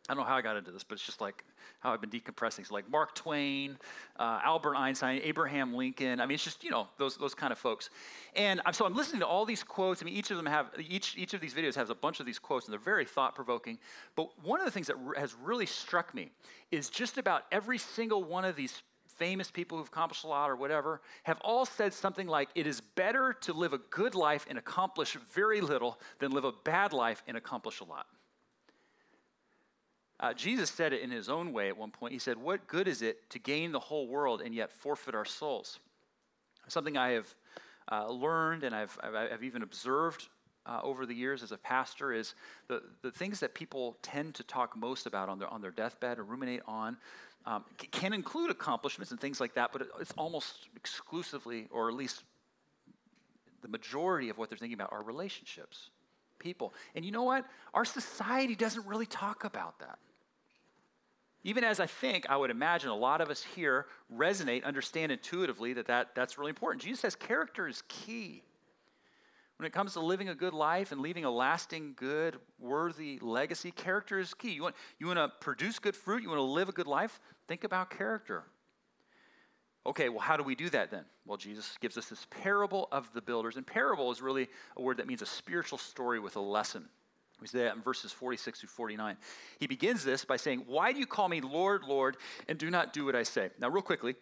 I 0.09 0.15
don't 0.15 0.23
know 0.23 0.27
how 0.27 0.37
I 0.37 0.41
got 0.41 0.57
into 0.57 0.71
this, 0.71 0.83
but 0.83 0.95
it's 0.95 1.05
just 1.05 1.21
like 1.21 1.45
how 1.81 1.93
I've 1.93 2.01
been 2.01 2.09
decompressing. 2.09 2.67
So, 2.67 2.73
like 2.73 2.89
Mark 2.89 3.13
Twain, 3.13 3.77
uh, 4.17 4.39
Albert 4.43 4.75
Einstein, 4.75 5.21
Abraham 5.23 5.75
Lincoln. 5.75 6.19
I 6.19 6.25
mean, 6.25 6.33
it's 6.33 6.43
just, 6.43 6.63
you 6.63 6.71
know, 6.71 6.87
those, 6.97 7.15
those 7.15 7.35
kind 7.35 7.51
of 7.51 7.59
folks. 7.59 7.91
And 8.35 8.59
I'm, 8.65 8.73
so 8.73 8.87
I'm 8.87 8.95
listening 8.95 9.19
to 9.19 9.27
all 9.27 9.45
these 9.45 9.61
quotes. 9.61 10.01
I 10.01 10.05
mean, 10.05 10.15
each 10.15 10.31
of 10.31 10.37
them 10.37 10.47
have, 10.47 10.71
each, 10.79 11.15
each 11.15 11.35
of 11.35 11.41
these 11.41 11.53
videos 11.53 11.75
has 11.75 11.91
a 11.91 11.95
bunch 11.95 12.19
of 12.19 12.25
these 12.25 12.39
quotes, 12.39 12.65
and 12.65 12.73
they're 12.73 12.79
very 12.79 13.05
thought 13.05 13.35
provoking. 13.35 13.77
But 14.15 14.29
one 14.43 14.59
of 14.59 14.65
the 14.65 14.71
things 14.71 14.87
that 14.87 14.95
has 15.15 15.35
really 15.35 15.67
struck 15.67 16.15
me 16.15 16.31
is 16.71 16.89
just 16.89 17.19
about 17.19 17.43
every 17.51 17.77
single 17.77 18.23
one 18.23 18.45
of 18.45 18.55
these 18.55 18.81
famous 19.05 19.51
people 19.51 19.77
who've 19.77 19.87
accomplished 19.87 20.23
a 20.23 20.27
lot 20.27 20.49
or 20.49 20.55
whatever 20.55 21.01
have 21.23 21.39
all 21.41 21.67
said 21.67 21.93
something 21.93 22.25
like, 22.25 22.49
it 22.55 22.65
is 22.65 22.81
better 22.81 23.33
to 23.41 23.53
live 23.53 23.73
a 23.73 23.77
good 23.77 24.15
life 24.15 24.47
and 24.49 24.57
accomplish 24.57 25.17
very 25.33 25.61
little 25.61 25.99
than 26.17 26.31
live 26.31 26.45
a 26.45 26.53
bad 26.63 26.93
life 26.93 27.21
and 27.27 27.37
accomplish 27.37 27.81
a 27.81 27.83
lot. 27.83 28.07
Uh, 30.19 30.33
Jesus 30.33 30.69
said 30.69 30.91
it 30.91 31.01
in 31.01 31.11
his 31.11 31.29
own 31.29 31.53
way 31.53 31.69
at 31.69 31.77
one 31.77 31.91
point. 31.91 32.13
He 32.13 32.19
said, 32.19 32.37
What 32.37 32.67
good 32.67 32.87
is 32.87 33.01
it 33.01 33.29
to 33.29 33.39
gain 33.39 33.71
the 33.71 33.79
whole 33.79 34.07
world 34.07 34.41
and 34.41 34.53
yet 34.53 34.71
forfeit 34.71 35.15
our 35.15 35.25
souls? 35.25 35.79
Something 36.67 36.97
I 36.97 37.11
have 37.11 37.33
uh, 37.91 38.09
learned 38.09 38.63
and 38.63 38.75
I've, 38.75 38.97
I've, 39.01 39.15
I've 39.15 39.43
even 39.43 39.63
observed 39.63 40.27
uh, 40.65 40.79
over 40.83 41.05
the 41.05 41.15
years 41.15 41.41
as 41.41 41.51
a 41.51 41.57
pastor 41.57 42.11
is 42.13 42.35
the, 42.67 42.83
the 43.01 43.11
things 43.11 43.39
that 43.39 43.55
people 43.55 43.97
tend 44.01 44.35
to 44.35 44.43
talk 44.43 44.77
most 44.77 45.05
about 45.07 45.29
on 45.29 45.39
their, 45.39 45.47
on 45.47 45.61
their 45.61 45.71
deathbed 45.71 46.19
or 46.19 46.23
ruminate 46.23 46.61
on 46.67 46.97
um, 47.45 47.63
can 47.91 48.13
include 48.13 48.51
accomplishments 48.51 49.11
and 49.11 49.19
things 49.19 49.39
like 49.39 49.53
that, 49.55 49.71
but 49.71 49.87
it's 49.99 50.13
almost 50.17 50.67
exclusively, 50.75 51.67
or 51.71 51.89
at 51.89 51.95
least 51.95 52.23
the 53.61 53.67
majority 53.67 54.29
of 54.29 54.37
what 54.37 54.49
they're 54.49 54.57
thinking 54.57 54.75
about, 54.75 54.91
are 54.91 55.01
relationships, 55.03 55.89
people. 56.37 56.73
And 56.95 57.05
you 57.05 57.11
know 57.11 57.23
what? 57.23 57.45
Our 57.73 57.85
society 57.85 58.55
doesn't 58.55 58.85
really 58.85 59.05
talk 59.05 59.45
about 59.45 59.79
that. 59.79 59.97
Even 61.43 61.63
as 61.63 61.79
I 61.79 61.85
think, 61.85 62.25
I 62.29 62.35
would 62.35 62.51
imagine 62.51 62.89
a 62.89 62.95
lot 62.95 63.21
of 63.21 63.29
us 63.29 63.41
here 63.41 63.85
resonate, 64.13 64.63
understand 64.65 65.11
intuitively 65.11 65.73
that, 65.73 65.87
that 65.87 66.13
that's 66.13 66.37
really 66.37 66.49
important. 66.49 66.81
Jesus 66.83 66.99
says 66.99 67.15
character 67.15 67.67
is 67.67 67.81
key. 67.87 68.43
When 69.57 69.65
it 69.65 69.73
comes 69.73 69.93
to 69.93 69.99
living 69.99 70.29
a 70.29 70.35
good 70.35 70.53
life 70.53 70.91
and 70.93 71.01
leaving 71.01 71.25
a 71.25 71.31
lasting, 71.31 71.93
good, 71.97 72.37
worthy 72.59 73.19
legacy, 73.21 73.71
character 73.71 74.17
is 74.17 74.33
key. 74.33 74.51
You 74.51 74.63
want, 74.63 74.75
you 74.99 75.07
want 75.07 75.19
to 75.19 75.29
produce 75.41 75.79
good 75.79 75.95
fruit, 75.95 76.23
you 76.23 76.29
want 76.29 76.39
to 76.39 76.43
live 76.43 76.69
a 76.69 76.71
good 76.71 76.87
life, 76.87 77.19
think 77.47 77.65
about 77.65 77.89
character. 77.89 78.43
Okay, 79.85 80.09
well, 80.09 80.19
how 80.19 80.37
do 80.37 80.43
we 80.43 80.55
do 80.55 80.69
that 80.69 80.91
then? 80.91 81.03
Well, 81.25 81.37
Jesus 81.37 81.77
gives 81.79 81.97
us 81.97 82.07
this 82.07 82.27
parable 82.29 82.87
of 82.91 83.11
the 83.13 83.21
builders. 83.21 83.55
And 83.55 83.65
parable 83.65 84.11
is 84.11 84.21
really 84.21 84.47
a 84.77 84.81
word 84.81 84.97
that 84.97 85.07
means 85.07 85.21
a 85.21 85.25
spiritual 85.25 85.77
story 85.77 86.19
with 86.19 86.35
a 86.35 86.41
lesson. 86.41 86.87
We 87.41 87.47
see 87.47 87.59
that 87.59 87.75
in 87.75 87.81
verses 87.81 88.11
46 88.11 88.59
through 88.59 88.69
49. 88.69 89.17
He 89.59 89.67
begins 89.67 90.03
this 90.03 90.25
by 90.25 90.37
saying, 90.37 90.63
Why 90.67 90.91
do 90.91 90.99
you 90.99 91.05
call 91.05 91.29
me 91.29 91.41
Lord, 91.41 91.83
Lord, 91.83 92.17
and 92.47 92.57
do 92.57 92.69
not 92.69 92.93
do 92.93 93.05
what 93.05 93.15
I 93.15 93.23
say? 93.23 93.49
Now, 93.59 93.69
real 93.69 93.81
quickly, 93.81 94.15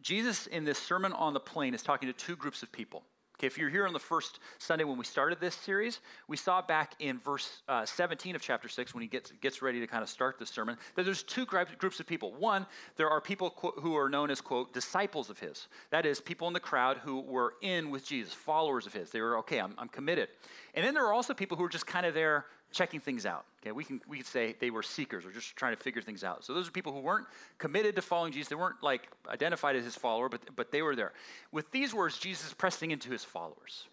Jesus 0.00 0.46
in 0.46 0.64
this 0.64 0.78
Sermon 0.78 1.12
on 1.12 1.34
the 1.34 1.40
Plain 1.40 1.74
is 1.74 1.82
talking 1.82 2.08
to 2.08 2.12
two 2.12 2.36
groups 2.36 2.62
of 2.62 2.72
people. 2.72 3.04
Okay, 3.40 3.46
if 3.46 3.56
you're 3.56 3.70
here 3.70 3.86
on 3.86 3.94
the 3.94 3.98
first 3.98 4.38
Sunday 4.58 4.84
when 4.84 4.98
we 4.98 5.04
started 5.06 5.40
this 5.40 5.54
series, 5.54 6.00
we 6.28 6.36
saw 6.36 6.60
back 6.60 6.92
in 6.98 7.18
verse 7.18 7.62
uh, 7.70 7.86
17 7.86 8.36
of 8.36 8.42
chapter 8.42 8.68
6 8.68 8.92
when 8.92 9.00
he 9.00 9.08
gets, 9.08 9.32
gets 9.40 9.62
ready 9.62 9.80
to 9.80 9.86
kind 9.86 10.02
of 10.02 10.10
start 10.10 10.38
the 10.38 10.44
sermon 10.44 10.76
that 10.94 11.06
there's 11.06 11.22
two 11.22 11.46
groups 11.46 12.00
of 12.00 12.06
people. 12.06 12.34
One, 12.34 12.66
there 12.96 13.08
are 13.08 13.18
people 13.18 13.54
who 13.78 13.96
are 13.96 14.10
known 14.10 14.30
as, 14.30 14.42
quote, 14.42 14.74
disciples 14.74 15.30
of 15.30 15.38
his. 15.38 15.68
That 15.88 16.04
is, 16.04 16.20
people 16.20 16.48
in 16.48 16.52
the 16.52 16.60
crowd 16.60 16.98
who 16.98 17.22
were 17.22 17.54
in 17.62 17.88
with 17.88 18.04
Jesus, 18.04 18.34
followers 18.34 18.84
of 18.84 18.92
his. 18.92 19.08
They 19.08 19.22
were, 19.22 19.38
okay, 19.38 19.58
I'm, 19.58 19.72
I'm 19.78 19.88
committed. 19.88 20.28
And 20.74 20.84
then 20.84 20.92
there 20.92 21.06
are 21.06 21.14
also 21.14 21.32
people 21.32 21.56
who 21.56 21.64
are 21.64 21.70
just 21.70 21.86
kind 21.86 22.04
of 22.04 22.12
there 22.12 22.44
checking 22.70 23.00
things 23.00 23.26
out. 23.26 23.44
Okay, 23.62 23.72
we 23.72 23.84
can 23.84 24.00
we 24.08 24.18
could 24.18 24.26
say 24.26 24.54
they 24.58 24.70
were 24.70 24.82
seekers 24.82 25.24
or 25.26 25.30
just 25.30 25.56
trying 25.56 25.76
to 25.76 25.82
figure 25.82 26.02
things 26.02 26.24
out. 26.24 26.44
So 26.44 26.54
those 26.54 26.68
are 26.68 26.70
people 26.70 26.92
who 26.92 27.00
weren't 27.00 27.26
committed 27.58 27.96
to 27.96 28.02
following 28.02 28.32
Jesus. 28.32 28.48
They 28.48 28.56
weren't 28.56 28.82
like 28.82 29.08
identified 29.28 29.76
as 29.76 29.84
his 29.84 29.96
follower, 29.96 30.28
but 30.28 30.40
but 30.56 30.70
they 30.70 30.82
were 30.82 30.96
there. 30.96 31.12
With 31.52 31.70
these 31.70 31.94
words, 31.94 32.18
Jesus 32.18 32.48
is 32.48 32.54
pressing 32.54 32.90
into 32.90 33.10
his 33.10 33.24
followers. 33.24 33.88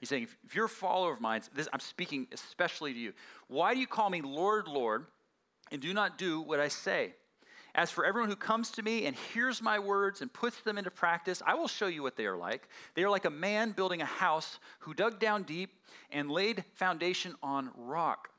He's 0.00 0.08
saying, 0.08 0.24
if, 0.24 0.36
if 0.46 0.54
you're 0.54 0.66
a 0.66 0.68
follower 0.68 1.12
of 1.12 1.20
mine, 1.20 1.42
this, 1.54 1.68
I'm 1.72 1.80
speaking 1.80 2.28
especially 2.32 2.92
to 2.92 2.98
you. 2.98 3.12
Why 3.48 3.74
do 3.74 3.80
you 3.80 3.86
call 3.86 4.10
me 4.10 4.20
Lord, 4.20 4.68
Lord, 4.68 5.06
and 5.72 5.80
do 5.80 5.92
not 5.92 6.18
do 6.18 6.40
what 6.40 6.60
I 6.60 6.68
say? 6.68 7.14
As 7.74 7.90
for 7.90 8.04
everyone 8.04 8.30
who 8.30 8.36
comes 8.36 8.70
to 8.72 8.82
me 8.82 9.06
and 9.06 9.14
hears 9.14 9.60
my 9.60 9.78
words 9.78 10.20
and 10.20 10.32
puts 10.32 10.60
them 10.62 10.78
into 10.78 10.90
practice, 10.90 11.42
I 11.46 11.54
will 11.54 11.68
show 11.68 11.86
you 11.86 12.02
what 12.02 12.16
they 12.16 12.26
are 12.26 12.36
like. 12.36 12.68
They 12.94 13.04
are 13.04 13.10
like 13.10 13.24
a 13.24 13.30
man 13.30 13.72
building 13.72 14.00
a 14.00 14.06
house 14.06 14.58
who 14.80 14.94
dug 14.94 15.20
down 15.20 15.42
deep 15.42 15.70
and 16.10 16.30
laid 16.30 16.64
foundation 16.74 17.34
on 17.42 17.70
rock. 17.76 18.30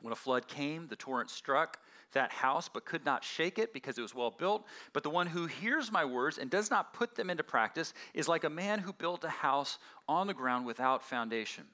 When 0.00 0.12
a 0.12 0.16
flood 0.16 0.48
came, 0.48 0.88
the 0.88 0.96
torrent 0.96 1.30
struck 1.30 1.78
that 2.12 2.32
house, 2.32 2.68
but 2.72 2.84
could 2.84 3.04
not 3.04 3.24
shake 3.24 3.58
it 3.58 3.72
because 3.72 3.98
it 3.98 4.02
was 4.02 4.14
well 4.14 4.30
built. 4.30 4.64
But 4.92 5.02
the 5.02 5.10
one 5.10 5.26
who 5.26 5.46
hears 5.46 5.92
my 5.92 6.04
words 6.04 6.38
and 6.38 6.50
does 6.50 6.70
not 6.70 6.94
put 6.94 7.14
them 7.14 7.30
into 7.30 7.42
practice 7.42 7.92
is 8.14 8.28
like 8.28 8.44
a 8.44 8.50
man 8.50 8.78
who 8.78 8.92
built 8.92 9.24
a 9.24 9.28
house 9.28 9.78
on 10.08 10.26
the 10.26 10.34
ground 10.34 10.64
without 10.64 11.02
foundation. 11.02 11.64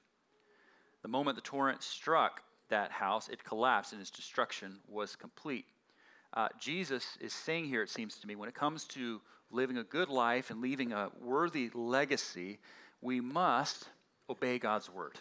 The 1.02 1.08
moment 1.08 1.36
the 1.36 1.42
torrent 1.42 1.82
struck 1.82 2.42
that 2.70 2.90
house, 2.90 3.28
it 3.28 3.44
collapsed 3.44 3.92
and 3.92 4.00
its 4.00 4.10
destruction 4.10 4.78
was 4.88 5.14
complete 5.14 5.66
uh, 6.34 6.48
Jesus 6.58 7.16
is 7.20 7.32
saying 7.32 7.66
here, 7.66 7.82
it 7.82 7.90
seems 7.90 8.16
to 8.18 8.26
me, 8.26 8.36
when 8.36 8.48
it 8.48 8.54
comes 8.54 8.84
to 8.84 9.20
living 9.50 9.78
a 9.78 9.84
good 9.84 10.08
life 10.08 10.50
and 10.50 10.60
leaving 10.60 10.92
a 10.92 11.10
worthy 11.20 11.70
legacy, 11.74 12.58
we 13.00 13.20
must 13.20 13.88
obey 14.30 14.58
God's 14.58 14.88
word. 14.88 15.18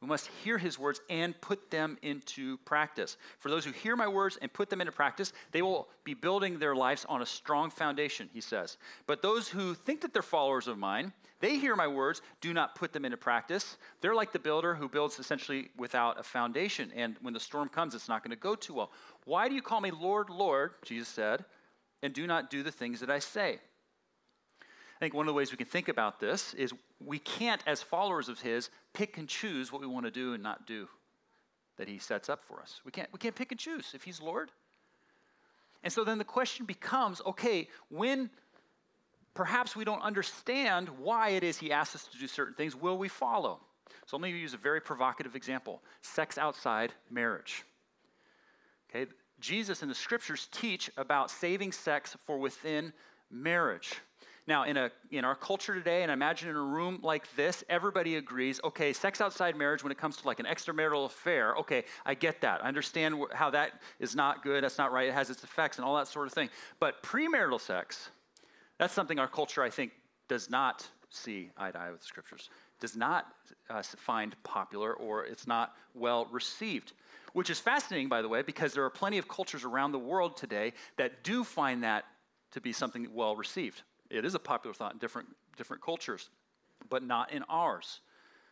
We 0.00 0.06
must 0.06 0.28
hear 0.44 0.58
his 0.58 0.78
words 0.78 1.00
and 1.10 1.38
put 1.40 1.72
them 1.72 1.98
into 2.02 2.56
practice. 2.58 3.16
For 3.40 3.48
those 3.48 3.64
who 3.64 3.72
hear 3.72 3.96
my 3.96 4.06
words 4.06 4.38
and 4.40 4.52
put 4.52 4.70
them 4.70 4.80
into 4.80 4.92
practice, 4.92 5.32
they 5.50 5.60
will 5.60 5.88
be 6.04 6.14
building 6.14 6.58
their 6.58 6.76
lives 6.76 7.04
on 7.08 7.20
a 7.20 7.26
strong 7.26 7.68
foundation, 7.68 8.30
he 8.32 8.40
says. 8.40 8.76
But 9.06 9.22
those 9.22 9.48
who 9.48 9.74
think 9.74 10.00
that 10.02 10.12
they're 10.12 10.22
followers 10.22 10.68
of 10.68 10.78
mine, 10.78 11.12
they 11.40 11.58
hear 11.58 11.74
my 11.74 11.88
words, 11.88 12.22
do 12.40 12.54
not 12.54 12.76
put 12.76 12.92
them 12.92 13.04
into 13.04 13.16
practice. 13.16 13.76
They're 14.00 14.14
like 14.14 14.32
the 14.32 14.38
builder 14.38 14.72
who 14.72 14.88
builds 14.88 15.18
essentially 15.18 15.70
without 15.76 16.20
a 16.20 16.22
foundation. 16.22 16.92
And 16.94 17.16
when 17.20 17.34
the 17.34 17.40
storm 17.40 17.68
comes, 17.68 17.96
it's 17.96 18.08
not 18.08 18.22
going 18.22 18.30
to 18.30 18.40
go 18.40 18.54
too 18.54 18.74
well. 18.74 18.92
Why 19.24 19.48
do 19.48 19.56
you 19.56 19.62
call 19.62 19.80
me 19.80 19.90
Lord, 19.90 20.30
Lord, 20.30 20.74
Jesus 20.84 21.08
said, 21.08 21.44
and 22.04 22.12
do 22.12 22.28
not 22.28 22.50
do 22.50 22.62
the 22.62 22.70
things 22.70 23.00
that 23.00 23.10
I 23.10 23.18
say? 23.18 23.58
I 24.60 24.98
think 25.00 25.14
one 25.14 25.26
of 25.26 25.32
the 25.32 25.36
ways 25.36 25.50
we 25.50 25.56
can 25.56 25.66
think 25.66 25.88
about 25.88 26.18
this 26.20 26.54
is 26.54 26.72
we 27.04 27.18
can't, 27.18 27.62
as 27.66 27.82
followers 27.82 28.28
of 28.28 28.40
His, 28.40 28.70
pick 28.92 29.18
and 29.18 29.28
choose 29.28 29.72
what 29.72 29.80
we 29.80 29.86
want 29.86 30.06
to 30.06 30.10
do 30.10 30.34
and 30.34 30.42
not 30.42 30.66
do 30.66 30.88
that 31.76 31.88
He 31.88 31.98
sets 31.98 32.28
up 32.28 32.42
for 32.44 32.60
us. 32.60 32.80
We 32.84 32.90
can't, 32.90 33.08
we 33.12 33.18
can't 33.18 33.34
pick 33.34 33.52
and 33.52 33.58
choose 33.58 33.92
if 33.94 34.02
He's 34.02 34.20
Lord. 34.20 34.50
And 35.82 35.92
so 35.92 36.04
then 36.04 36.18
the 36.18 36.24
question 36.24 36.66
becomes 36.66 37.20
okay, 37.24 37.68
when 37.88 38.30
perhaps 39.34 39.76
we 39.76 39.84
don't 39.84 40.02
understand 40.02 40.88
why 40.88 41.30
it 41.30 41.44
is 41.44 41.56
He 41.56 41.72
asks 41.72 41.94
us 41.94 42.04
to 42.08 42.18
do 42.18 42.26
certain 42.26 42.54
things, 42.54 42.74
will 42.74 42.98
we 42.98 43.08
follow? 43.08 43.60
So 44.06 44.16
let 44.16 44.22
me 44.22 44.38
use 44.38 44.54
a 44.54 44.58
very 44.58 44.80
provocative 44.80 45.36
example 45.36 45.82
sex 46.02 46.38
outside 46.38 46.92
marriage. 47.10 47.64
Okay, 48.90 49.10
Jesus 49.38 49.82
and 49.82 49.90
the 49.90 49.94
scriptures 49.94 50.48
teach 50.50 50.90
about 50.96 51.30
saving 51.30 51.72
sex 51.72 52.16
for 52.26 52.38
within 52.38 52.92
marriage. 53.30 54.00
Now, 54.48 54.64
in, 54.64 54.78
a, 54.78 54.90
in 55.10 55.26
our 55.26 55.34
culture 55.34 55.74
today, 55.74 56.02
and 56.02 56.10
imagine 56.10 56.48
in 56.48 56.56
a 56.56 56.62
room 56.62 57.00
like 57.02 57.30
this, 57.36 57.62
everybody 57.68 58.16
agrees 58.16 58.58
okay, 58.64 58.94
sex 58.94 59.20
outside 59.20 59.54
marriage 59.54 59.82
when 59.82 59.92
it 59.92 59.98
comes 59.98 60.16
to 60.16 60.26
like 60.26 60.40
an 60.40 60.46
extramarital 60.46 61.04
affair, 61.04 61.54
okay, 61.56 61.84
I 62.06 62.14
get 62.14 62.40
that. 62.40 62.64
I 62.64 62.68
understand 62.68 63.16
how 63.34 63.50
that 63.50 63.82
is 64.00 64.16
not 64.16 64.42
good, 64.42 64.64
that's 64.64 64.78
not 64.78 64.90
right, 64.90 65.06
it 65.06 65.12
has 65.12 65.28
its 65.28 65.44
effects 65.44 65.76
and 65.76 65.84
all 65.84 65.96
that 65.96 66.08
sort 66.08 66.26
of 66.26 66.32
thing. 66.32 66.48
But 66.80 67.02
premarital 67.02 67.60
sex, 67.60 68.08
that's 68.78 68.94
something 68.94 69.18
our 69.18 69.28
culture, 69.28 69.62
I 69.62 69.68
think, 69.68 69.92
does 70.28 70.48
not 70.48 70.88
see 71.10 71.50
eye 71.58 71.70
to 71.70 71.78
eye 71.78 71.90
with 71.90 72.00
the 72.00 72.06
scriptures, 72.06 72.48
does 72.80 72.96
not 72.96 73.26
uh, 73.68 73.82
find 73.82 74.34
popular, 74.44 74.94
or 74.94 75.26
it's 75.26 75.46
not 75.46 75.74
well 75.94 76.26
received. 76.32 76.94
Which 77.34 77.50
is 77.50 77.60
fascinating, 77.60 78.08
by 78.08 78.22
the 78.22 78.28
way, 78.30 78.40
because 78.40 78.72
there 78.72 78.84
are 78.84 78.90
plenty 78.90 79.18
of 79.18 79.28
cultures 79.28 79.64
around 79.64 79.92
the 79.92 79.98
world 79.98 80.38
today 80.38 80.72
that 80.96 81.22
do 81.22 81.44
find 81.44 81.84
that 81.84 82.06
to 82.52 82.62
be 82.62 82.72
something 82.72 83.08
well 83.12 83.36
received. 83.36 83.82
It 84.10 84.24
is 84.24 84.34
a 84.34 84.38
popular 84.38 84.74
thought 84.74 84.92
in 84.92 84.98
different, 84.98 85.28
different 85.56 85.82
cultures, 85.82 86.30
but 86.88 87.02
not 87.02 87.32
in 87.32 87.42
ours. 87.48 88.00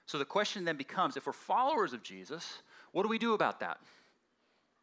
So 0.07 0.19
the 0.19 0.25
question 0.25 0.65
then 0.65 0.77
becomes 0.77 1.17
if 1.17 1.27
we're 1.27 1.33
followers 1.33 1.93
of 1.93 2.03
Jesus, 2.03 2.59
what 2.93 3.03
do 3.03 3.09
we 3.09 3.19
do 3.19 3.35
about 3.35 3.61
that? 3.61 3.79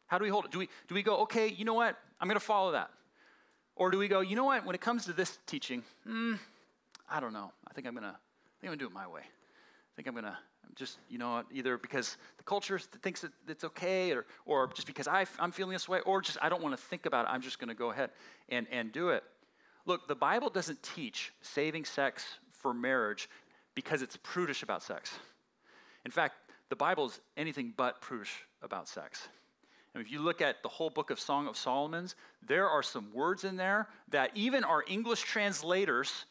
How 0.06 0.18
do 0.18 0.24
we 0.24 0.30
hold 0.30 0.44
it? 0.44 0.50
Do 0.50 0.58
we, 0.58 0.68
do 0.88 0.94
we 0.94 1.02
go, 1.02 1.18
okay, 1.22 1.48
you 1.48 1.64
know 1.64 1.74
what? 1.74 1.96
I'm 2.20 2.28
going 2.28 2.38
to 2.38 2.44
follow 2.44 2.72
that. 2.72 2.90
Or 3.76 3.90
do 3.90 3.98
we 3.98 4.06
go, 4.06 4.20
you 4.20 4.36
know 4.36 4.44
what? 4.44 4.64
When 4.64 4.74
it 4.74 4.80
comes 4.80 5.06
to 5.06 5.12
this 5.12 5.38
teaching, 5.46 5.82
hmm, 6.06 6.34
I 7.10 7.20
don't 7.20 7.32
know. 7.32 7.52
I 7.68 7.72
think 7.72 7.86
I'm 7.86 7.94
going 7.94 8.04
to 8.04 8.16
I'm 8.64 8.68
going 8.68 8.78
to 8.78 8.82
do 8.82 8.88
it 8.88 8.94
my 8.94 9.06
way. 9.06 9.20
I 9.20 9.92
think 9.96 10.08
I'm 10.08 10.14
going 10.14 10.24
to 10.24 10.36
just, 10.74 10.98
you 11.10 11.18
know, 11.18 11.42
either 11.52 11.76
because 11.76 12.16
the 12.38 12.44
culture 12.44 12.78
thinks 12.78 13.20
that 13.20 13.32
it's 13.46 13.64
okay 13.64 14.12
or, 14.12 14.24
or 14.46 14.68
just 14.68 14.86
because 14.86 15.06
I, 15.06 15.26
I'm 15.38 15.52
feeling 15.52 15.72
this 15.72 15.88
way 15.88 16.00
or 16.00 16.22
just 16.22 16.38
I 16.40 16.48
don't 16.48 16.62
want 16.62 16.76
to 16.76 16.82
think 16.82 17.04
about 17.04 17.26
it. 17.26 17.28
I'm 17.30 17.42
just 17.42 17.58
going 17.58 17.68
to 17.68 17.74
go 17.74 17.90
ahead 17.90 18.10
and, 18.48 18.66
and 18.72 18.90
do 18.90 19.10
it. 19.10 19.22
Look, 19.86 20.08
the 20.08 20.14
Bible 20.14 20.48
doesn't 20.50 20.82
teach 20.82 21.32
saving 21.42 21.84
sex 21.84 22.24
for 22.52 22.72
marriage 22.72 23.28
because 23.74 24.02
it's 24.02 24.16
prudish 24.22 24.62
about 24.62 24.82
sex. 24.82 25.18
In 26.04 26.10
fact, 26.10 26.34
the 26.70 26.76
Bible 26.76 27.06
is 27.06 27.20
anything 27.36 27.72
but 27.76 28.00
prudish 28.00 28.44
about 28.62 28.88
sex. 28.88 29.28
And 29.94 30.04
if 30.04 30.10
you 30.10 30.20
look 30.20 30.40
at 30.40 30.62
the 30.62 30.68
whole 30.68 30.90
book 30.90 31.10
of 31.10 31.20
Song 31.20 31.46
of 31.46 31.56
Solomon's, 31.56 32.16
there 32.46 32.68
are 32.68 32.82
some 32.82 33.12
words 33.12 33.44
in 33.44 33.56
there 33.56 33.88
that 34.08 34.30
even 34.34 34.64
our 34.64 34.84
English 34.88 35.22
translators 35.22 36.24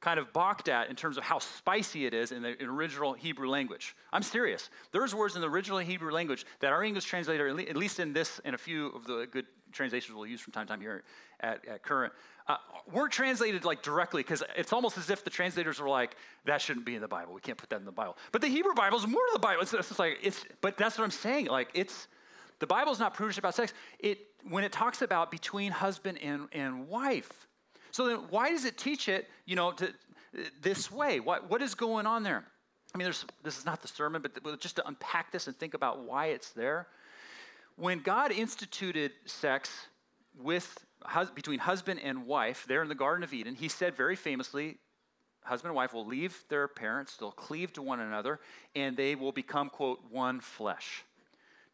kind 0.00 0.18
of 0.18 0.32
balked 0.32 0.68
at 0.68 0.88
in 0.88 0.96
terms 0.96 1.16
of 1.18 1.24
how 1.24 1.38
spicy 1.38 2.06
it 2.06 2.14
is 2.14 2.32
in 2.32 2.42
the 2.42 2.56
original 2.64 3.12
Hebrew 3.12 3.48
language. 3.48 3.94
I'm 4.12 4.22
serious. 4.22 4.70
There's 4.92 5.14
words 5.14 5.34
in 5.34 5.42
the 5.42 5.48
original 5.48 5.78
Hebrew 5.78 6.12
language 6.12 6.46
that 6.60 6.72
our 6.72 6.82
English 6.82 7.04
translator, 7.04 7.48
at 7.48 7.76
least 7.76 8.00
in 8.00 8.12
this 8.12 8.40
and 8.44 8.54
a 8.54 8.58
few 8.58 8.88
of 8.88 9.04
the 9.04 9.28
good 9.30 9.46
translations 9.72 10.16
we'll 10.16 10.26
use 10.26 10.40
from 10.40 10.52
time 10.52 10.66
to 10.66 10.72
time 10.72 10.80
here 10.80 11.04
at, 11.40 11.66
at 11.68 11.82
Current, 11.82 12.12
uh, 12.48 12.56
weren't 12.90 13.12
translated 13.12 13.64
like 13.64 13.82
directly 13.82 14.22
because 14.22 14.42
it's 14.56 14.72
almost 14.72 14.96
as 14.96 15.10
if 15.10 15.22
the 15.22 15.30
translators 15.30 15.78
were 15.78 15.88
like, 15.88 16.16
that 16.46 16.60
shouldn't 16.60 16.86
be 16.86 16.94
in 16.94 17.02
the 17.02 17.08
Bible. 17.08 17.34
We 17.34 17.40
can't 17.40 17.58
put 17.58 17.68
that 17.70 17.78
in 17.78 17.84
the 17.84 17.92
Bible. 17.92 18.16
But 18.32 18.40
the 18.40 18.48
Hebrew 18.48 18.74
Bible 18.74 18.98
is 18.98 19.06
more 19.06 19.20
to 19.20 19.32
the 19.34 19.38
Bible. 19.38 19.62
It's, 19.62 19.74
it's 19.74 19.98
like, 19.98 20.18
it's, 20.22 20.44
but 20.60 20.76
that's 20.76 20.98
what 20.98 21.04
I'm 21.04 21.10
saying. 21.10 21.46
Like, 21.46 21.68
it's, 21.74 22.08
The 22.60 22.66
Bible's 22.66 22.98
not 22.98 23.14
prudish 23.14 23.38
about 23.38 23.54
sex. 23.54 23.72
It, 23.98 24.18
when 24.48 24.64
it 24.64 24.72
talks 24.72 25.02
about 25.02 25.30
between 25.30 25.72
husband 25.72 26.18
and, 26.22 26.48
and 26.52 26.88
wife. 26.88 27.48
So 27.90 28.06
then 28.06 28.16
why 28.30 28.50
does 28.50 28.64
it 28.64 28.76
teach 28.78 29.08
it, 29.08 29.28
you 29.46 29.56
know, 29.56 29.72
to, 29.72 29.92
this 30.62 30.90
way? 30.90 31.20
What, 31.20 31.50
what 31.50 31.62
is 31.62 31.74
going 31.74 32.06
on 32.06 32.22
there? 32.22 32.44
I 32.94 32.98
mean, 32.98 33.12
this 33.42 33.58
is 33.58 33.64
not 33.64 33.82
the 33.82 33.88
sermon, 33.88 34.22
but 34.22 34.60
just 34.60 34.76
to 34.76 34.86
unpack 34.86 35.30
this 35.30 35.46
and 35.46 35.56
think 35.56 35.74
about 35.74 36.04
why 36.04 36.26
it's 36.26 36.50
there. 36.50 36.88
When 37.76 38.00
God 38.00 38.32
instituted 38.32 39.12
sex 39.26 39.70
with, 40.38 40.84
between 41.34 41.60
husband 41.60 42.00
and 42.02 42.26
wife 42.26 42.64
there 42.68 42.82
in 42.82 42.88
the 42.88 42.94
Garden 42.94 43.22
of 43.22 43.32
Eden, 43.32 43.54
he 43.54 43.68
said 43.68 43.96
very 43.96 44.16
famously, 44.16 44.78
husband 45.44 45.70
and 45.70 45.76
wife 45.76 45.94
will 45.94 46.06
leave 46.06 46.44
their 46.48 46.68
parents, 46.68 47.16
they'll 47.16 47.30
cleave 47.30 47.72
to 47.74 47.82
one 47.82 48.00
another, 48.00 48.40
and 48.74 48.96
they 48.96 49.14
will 49.14 49.32
become, 49.32 49.70
quote, 49.70 50.00
one 50.10 50.40
flesh. 50.40 51.04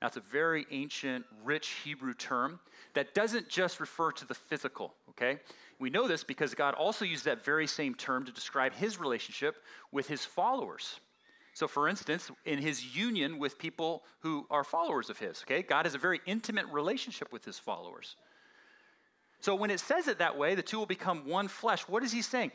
Now, 0.01 0.09
it's 0.09 0.19
a 0.19 0.21
very 0.21 0.67
ancient, 0.71 1.25
rich 1.43 1.69
Hebrew 1.83 2.13
term 2.13 2.61
that 2.93 3.15
doesn't 3.15 3.49
just 3.49 3.81
refer 3.81 4.13
to 4.13 4.27
the 4.27 4.35
physical, 4.35 4.95
okay? 5.11 5.41
We 5.79 5.91
know 5.91 6.09
this 6.09 6.25
because 6.25 6.55
God 6.55 6.75
also 6.75 7.05
used 7.05 7.27
that 7.27 7.45
very 7.45 7.67
same 7.67 7.95
term 7.95 8.25
to 8.25 8.33
describe 8.33 8.73
his 8.73 8.99
relationship 8.99 9.57
with 9.93 10.07
his 10.07 10.25
followers. 10.25 11.01
So, 11.53 11.67
for 11.67 11.89
instance, 11.89 12.31
in 12.45 12.59
his 12.59 12.97
union 12.97 13.39
with 13.39 13.59
people 13.59 14.05
who 14.21 14.47
are 14.51 14.65
followers 14.65 15.09
of 15.09 15.19
his, 15.19 15.43
okay, 15.43 15.63
God 15.63 15.87
has 15.87 15.95
a 15.95 15.99
very 15.99 16.21
intimate 16.27 16.67
relationship 16.67 17.33
with 17.33 17.45
his 17.45 17.59
followers. 17.59 18.17
So, 19.41 19.55
when 19.55 19.71
it 19.71 19.81
says 19.81 20.09
it 20.09 20.19
that 20.19 20.37
way, 20.37 20.55
the 20.55 20.63
two 20.63 20.79
will 20.79 20.87
become 20.87 21.27
one 21.27 21.49
flesh, 21.49 21.89
what 21.89 22.03
is 22.03 22.13
he 22.13 22.21
saying? 22.23 22.53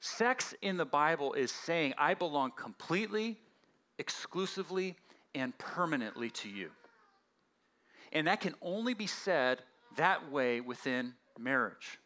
Sex 0.00 0.54
in 0.62 0.76
the 0.76 0.84
Bible 0.84 1.34
is 1.34 1.52
saying, 1.52 1.94
I 1.98 2.14
belong 2.14 2.52
completely, 2.56 3.38
exclusively, 3.98 4.96
and 5.34 5.56
permanently 5.58 6.30
to 6.30 6.48
you. 6.48 6.70
And 8.12 8.26
that 8.26 8.40
can 8.40 8.54
only 8.62 8.94
be 8.94 9.06
said 9.06 9.62
that 9.96 10.32
way 10.32 10.60
within 10.60 11.14
marriage. 11.38 11.98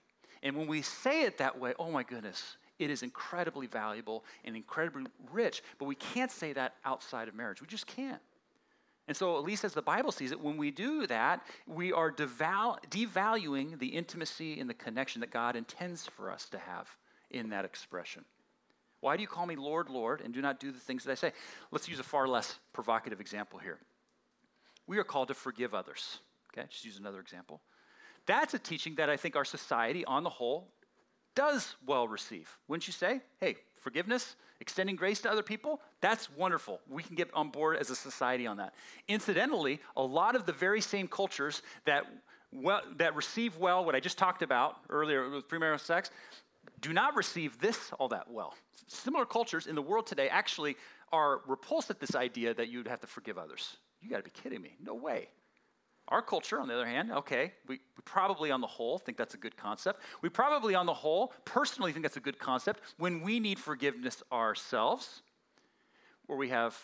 And 0.45 0.55
when 0.57 0.69
we 0.69 0.83
say 0.83 1.23
it 1.23 1.39
that 1.39 1.59
way, 1.59 1.73
oh 1.79 1.91
my 1.91 2.03
goodness, 2.03 2.57
it 2.79 2.91
is 2.91 3.03
incredibly 3.03 3.67
valuable 3.67 4.25
and 4.45 4.55
incredibly 4.55 5.07
rich, 5.33 5.63
but 5.79 5.87
we 5.87 5.95
can't 5.95 6.31
say 6.31 6.53
that 6.53 6.75
outside 6.85 7.29
of 7.29 7.35
marriage. 7.35 7.61
We 7.61 7.67
just 7.67 7.87
can't. 7.87 8.21
And 9.07 9.17
so, 9.17 9.37
at 9.37 9.45
least 9.45 9.65
as 9.65 9.75
the 9.75 9.83
Bible 9.83 10.13
sees 10.13 10.33
it, 10.33 10.41
when 10.41 10.57
we 10.57 10.71
do 10.71 11.07
that, 11.09 11.43
we 11.67 11.93
are 11.93 12.11
deval- 12.11 12.79
devaluing 12.89 13.79
the 13.79 13.89
intimacy 13.89 14.61
and 14.61 14.69
the 14.69 14.75
connection 14.75 15.21
that 15.21 15.31
God 15.31 15.57
intends 15.57 16.07
for 16.07 16.31
us 16.31 16.49
to 16.51 16.59
have 16.59 16.89
in 17.31 17.51
that 17.51 17.67
expression. 17.67 18.25
Why 19.01 19.17
do 19.17 19.23
you 19.23 19.29
call 19.29 19.45
me 19.45 19.57
Lord, 19.57 19.91
Lord, 19.91 20.23
and 20.23 20.33
do 20.33 20.41
not 20.41 20.59
do 20.59 20.73
the 20.73 20.79
things 20.79 21.05
that 21.05 21.13
I 21.13 21.17
say? 21.17 21.33
Let's 21.71 21.89
use 21.89 21.99
a 21.99 22.05
far 22.05 22.27
less 22.27 22.59
provocative 22.73 23.21
example 23.21 23.59
here. 23.59 23.79
We 24.87 24.99
are 24.99 25.05
called 25.05 25.29
to 25.29 25.35
forgive 25.35 25.75
others. 25.75 26.21
Okay, 26.53 26.67
just 26.71 26.87
use 26.87 26.99
another 26.99 27.21
example. 27.21 27.61
That's 28.27 28.55
a 28.55 28.59
teaching 28.59 28.95
that 28.97 29.11
I 29.11 29.17
think 29.17 29.37
our 29.37 29.45
society 29.45 30.05
on 30.05 30.23
the 30.23 30.31
whole 30.31 30.69
does 31.35 31.75
well 31.87 32.07
receive. 32.09 32.49
Wouldn't 32.69 32.87
you 32.87 32.93
say? 32.93 33.21
Hey, 33.41 33.57
forgiveness, 33.81 34.37
extending 34.61 34.97
grace 34.97 35.21
to 35.23 35.31
other 35.31 35.43
people, 35.43 35.81
that's 36.01 36.31
wonderful. 36.37 36.81
We 36.89 37.03
can 37.03 37.17
get 37.17 37.29
on 37.35 37.51
board 37.51 37.77
as 37.77 37.91
a 37.91 37.97
society 37.97 38.47
on 38.47 38.57
that. 38.59 38.75
Incidentally, 39.09 39.81
a 39.97 40.03
lot 40.03 40.37
of 40.37 40.47
the 40.47 40.53
very 40.53 40.81
same 40.81 41.09
cultures 41.09 41.63
that, 41.85 42.05
well, 42.53 42.83
that 42.97 43.17
receive 43.17 43.57
well 43.59 43.85
what 43.85 43.95
I 43.95 44.01
just 44.01 44.17
talked 44.17 44.43
about 44.43 44.77
earlier 44.89 45.29
with 45.29 45.49
premarital 45.49 45.81
sex 45.81 46.11
do 46.81 46.93
not 46.93 47.17
receive 47.17 47.59
this 47.61 47.93
all 47.99 48.09
that 48.09 48.31
well. 48.31 48.55
Similar 48.87 49.25
cultures 49.27 49.67
in 49.67 49.75
the 49.75 49.83
world 49.83 50.07
today 50.07 50.29
actually 50.29 50.77
are 51.13 51.41
repulsed 51.47 51.91
at 51.91 52.01
this 52.01 52.15
idea 52.15 52.55
that 52.55 52.69
you'd 52.69 52.89
have 52.89 53.01
to 53.01 53.07
forgive 53.07 53.39
others. 53.39 53.77
You 54.01 54.11
got 54.11 54.19
to 54.19 54.23
be 54.23 54.31
kidding 54.31 54.61
me. 54.61 54.77
No 54.83 54.95
way. 54.95 55.29
Our 56.09 56.21
culture, 56.21 56.61
on 56.61 56.69
the 56.69 56.75
other 56.75 56.87
hand, 56.87 57.11
okay, 57.11 57.53
we, 57.67 57.77
we, 57.77 58.03
probably 58.05 58.51
on 58.51 58.61
the 58.61 58.67
whole 58.67 58.99
think 58.99 59.17
that's 59.17 59.35
a 59.35 59.39
good 59.39 59.57
concept. 59.57 60.03
We 60.21 60.29
probably 60.29 60.75
on 60.75 60.85
the 60.85 60.95
whole 60.95 61.33
personally 61.47 61.93
think 61.93 62.03
that's 62.03 62.19
a 62.19 62.21
good 62.21 62.39
concept 62.39 62.81
when 62.99 63.23
we 63.23 63.41
need 63.41 63.59
forgiveness 63.59 64.23
ourselves. 64.31 65.23
Where 66.27 66.39
we 66.39 66.51
have 66.51 66.79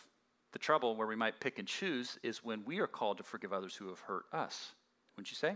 the 0.53 0.59
trouble, 0.59 0.97
where 0.97 1.07
we 1.07 1.17
might 1.17 1.39
pick 1.39 1.59
and 1.59 1.69
choose, 1.69 2.19
is 2.23 2.43
when 2.43 2.65
we 2.65 2.79
are 2.79 2.87
called 2.87 3.19
to 3.19 3.23
forgive 3.23 3.53
others 3.53 3.75
who 3.75 3.89
have 3.89 4.01
hurt 4.01 4.25
us. 4.33 4.73
Wouldn't 5.17 5.31
you 5.31 5.37
say? 5.37 5.55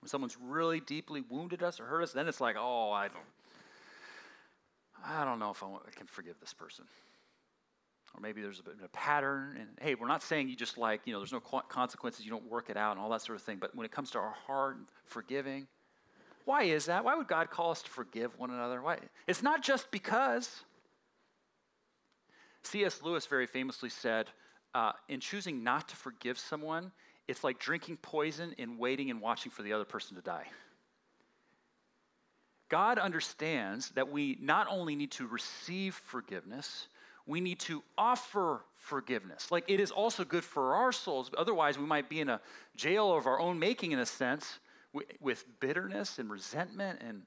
When 0.00 0.08
someone's 0.08 0.36
really 0.40 0.80
deeply 0.80 1.22
wounded 1.28 1.62
us 1.62 1.80
or 1.80 1.86
hurt 1.86 2.02
us, 2.02 2.12
then 2.12 2.28
it's 2.28 2.40
like, 2.40 2.56
oh, 2.58 2.92
I 2.92 3.08
don't, 3.08 3.24
I 5.04 5.24
don't 5.24 5.38
know 5.38 5.50
if 5.50 5.62
I 5.62 5.68
can 5.96 6.06
forgive 6.06 6.38
this 6.40 6.52
person 6.52 6.84
or 8.14 8.20
maybe 8.20 8.40
there's 8.40 8.60
a, 8.60 8.84
a, 8.84 8.88
pattern. 8.88 9.56
And 9.58 9.68
hey, 9.80 9.94
we're 9.94 10.08
not 10.08 10.22
saying 10.22 10.48
you 10.48 10.56
just 10.56 10.78
like, 10.78 11.02
you 11.04 11.12
know, 11.12 11.18
there's 11.18 11.32
no 11.32 11.40
consequences, 11.40 12.24
you 12.24 12.30
don't 12.30 12.48
work 12.48 12.70
it 12.70 12.76
out 12.76 12.92
and 12.92 13.00
all 13.00 13.10
that 13.10 13.22
sort 13.22 13.36
of 13.36 13.42
thing. 13.42 13.58
But 13.60 13.74
when 13.74 13.84
it 13.84 13.92
comes 13.92 14.10
to 14.12 14.18
our 14.18 14.34
heart 14.46 14.76
and 14.76 14.86
forgiving, 15.04 15.66
why 16.44 16.64
is 16.64 16.86
that? 16.86 17.04
Why 17.04 17.14
would 17.14 17.28
God 17.28 17.50
call 17.50 17.70
us 17.70 17.82
to 17.82 17.90
forgive 17.90 18.38
one 18.38 18.50
another? 18.50 18.80
Why? 18.82 18.98
It's 19.26 19.42
not 19.42 19.62
just 19.62 19.90
because. 19.90 20.62
C.S. 22.62 23.02
Lewis 23.02 23.26
very 23.26 23.46
famously 23.46 23.90
said, 23.90 24.28
uh, 24.74 24.92
in 25.08 25.20
choosing 25.20 25.62
not 25.62 25.88
to 25.88 25.96
forgive 25.96 26.38
someone, 26.38 26.92
it's 27.28 27.44
like 27.44 27.58
drinking 27.58 27.98
poison 27.98 28.54
and 28.58 28.78
waiting 28.78 29.10
and 29.10 29.20
watching 29.20 29.50
for 29.50 29.62
the 29.62 29.72
other 29.72 29.84
person 29.84 30.16
to 30.16 30.22
die. 30.22 30.46
God 32.68 32.98
understands 32.98 33.90
that 33.90 34.10
we 34.10 34.38
not 34.40 34.66
only 34.68 34.96
need 34.96 35.12
to 35.12 35.26
receive 35.26 35.94
forgiveness, 35.94 36.88
we 37.26 37.40
need 37.40 37.58
to 37.60 37.82
offer 37.96 38.64
forgiveness. 38.74 39.50
Like 39.50 39.64
it 39.68 39.80
is 39.80 39.90
also 39.90 40.24
good 40.24 40.44
for 40.44 40.74
our 40.74 40.92
souls. 40.92 41.30
Otherwise, 41.36 41.78
we 41.78 41.86
might 41.86 42.08
be 42.08 42.20
in 42.20 42.28
a 42.28 42.40
jail 42.76 43.14
of 43.14 43.26
our 43.26 43.40
own 43.40 43.58
making, 43.58 43.92
in 43.92 43.98
a 43.98 44.06
sense, 44.06 44.58
with 45.20 45.44
bitterness 45.60 46.18
and 46.18 46.30
resentment 46.30 47.00
and, 47.06 47.22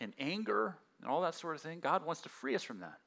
and 0.00 0.12
anger 0.18 0.76
and 1.00 1.10
all 1.10 1.20
that 1.22 1.34
sort 1.34 1.56
of 1.56 1.60
thing. 1.60 1.80
God 1.80 2.06
wants 2.06 2.22
to 2.22 2.28
free 2.28 2.54
us 2.54 2.62
from 2.62 2.80
that. 2.80 2.98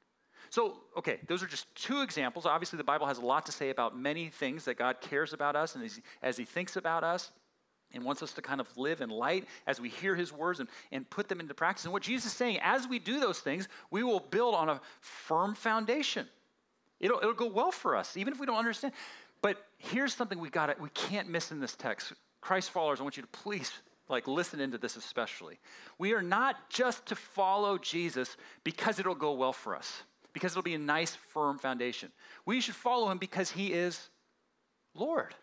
So, 0.49 0.75
okay, 0.95 1.19
those 1.27 1.41
are 1.41 1.47
just 1.47 1.73
two 1.73 2.01
examples. 2.01 2.45
Obviously, 2.45 2.77
the 2.77 2.83
Bible 2.83 3.07
has 3.07 3.17
a 3.17 3.25
lot 3.25 3.45
to 3.47 3.51
say 3.51 3.71
about 3.71 3.97
many 3.97 4.29
things 4.29 4.65
that 4.65 4.77
God 4.77 5.01
cares 5.01 5.33
about 5.33 5.55
us 5.55 5.75
and 5.75 5.83
as 5.83 5.99
as 6.21 6.37
he 6.37 6.45
thinks 6.45 6.75
about 6.75 7.03
us 7.03 7.31
and 7.93 8.03
wants 8.03 8.21
us 8.21 8.33
to 8.33 8.41
kind 8.41 8.59
of 8.59 8.77
live 8.77 9.01
in 9.01 9.09
light 9.09 9.45
as 9.67 9.79
we 9.79 9.89
hear 9.89 10.15
his 10.15 10.33
words 10.33 10.59
and, 10.59 10.69
and 10.91 11.09
put 11.09 11.29
them 11.29 11.39
into 11.39 11.53
practice. 11.53 11.85
And 11.85 11.93
what 11.93 12.03
Jesus 12.03 12.31
is 12.31 12.37
saying, 12.37 12.59
as 12.61 12.87
we 12.87 12.99
do 12.99 13.19
those 13.19 13.39
things, 13.39 13.67
we 13.91 14.03
will 14.03 14.19
build 14.19 14.55
on 14.55 14.69
a 14.69 14.81
firm 14.99 15.55
foundation. 15.55 16.27
It'll, 16.99 17.19
it'll 17.19 17.33
go 17.33 17.47
well 17.47 17.71
for 17.71 17.95
us, 17.95 18.17
even 18.17 18.33
if 18.33 18.39
we 18.39 18.45
don't 18.45 18.57
understand. 18.57 18.93
But 19.41 19.63
here's 19.77 20.13
something 20.13 20.39
we 20.39 20.49
got 20.49 20.79
we 20.79 20.89
can't 20.89 21.29
miss 21.29 21.51
in 21.51 21.59
this 21.59 21.75
text. 21.75 22.13
Christ 22.41 22.71
followers, 22.71 22.99
I 22.99 23.03
want 23.03 23.17
you 23.17 23.23
to 23.23 23.29
please 23.29 23.71
like 24.09 24.27
listen 24.27 24.59
into 24.59 24.77
this 24.77 24.97
especially. 24.97 25.59
We 25.97 26.13
are 26.13 26.21
not 26.21 26.69
just 26.69 27.05
to 27.07 27.15
follow 27.15 27.77
Jesus 27.77 28.37
because 28.63 28.99
it'll 28.99 29.15
go 29.15 29.33
well 29.33 29.53
for 29.53 29.75
us, 29.75 30.03
because 30.33 30.53
it'll 30.53 30.63
be 30.63 30.75
a 30.75 30.79
nice, 30.79 31.15
firm 31.33 31.57
foundation. 31.57 32.11
We 32.45 32.61
should 32.61 32.75
follow 32.75 33.09
him 33.09 33.17
because 33.17 33.51
he 33.51 33.73
is 33.73 34.09
Lord. 34.93 35.33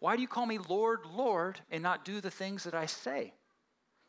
Why 0.00 0.16
do 0.16 0.22
you 0.22 0.28
call 0.28 0.46
me 0.46 0.58
Lord, 0.58 1.00
Lord, 1.12 1.60
and 1.70 1.82
not 1.82 2.04
do 2.04 2.20
the 2.20 2.30
things 2.30 2.64
that 2.64 2.74
I 2.74 2.86
say? 2.86 3.32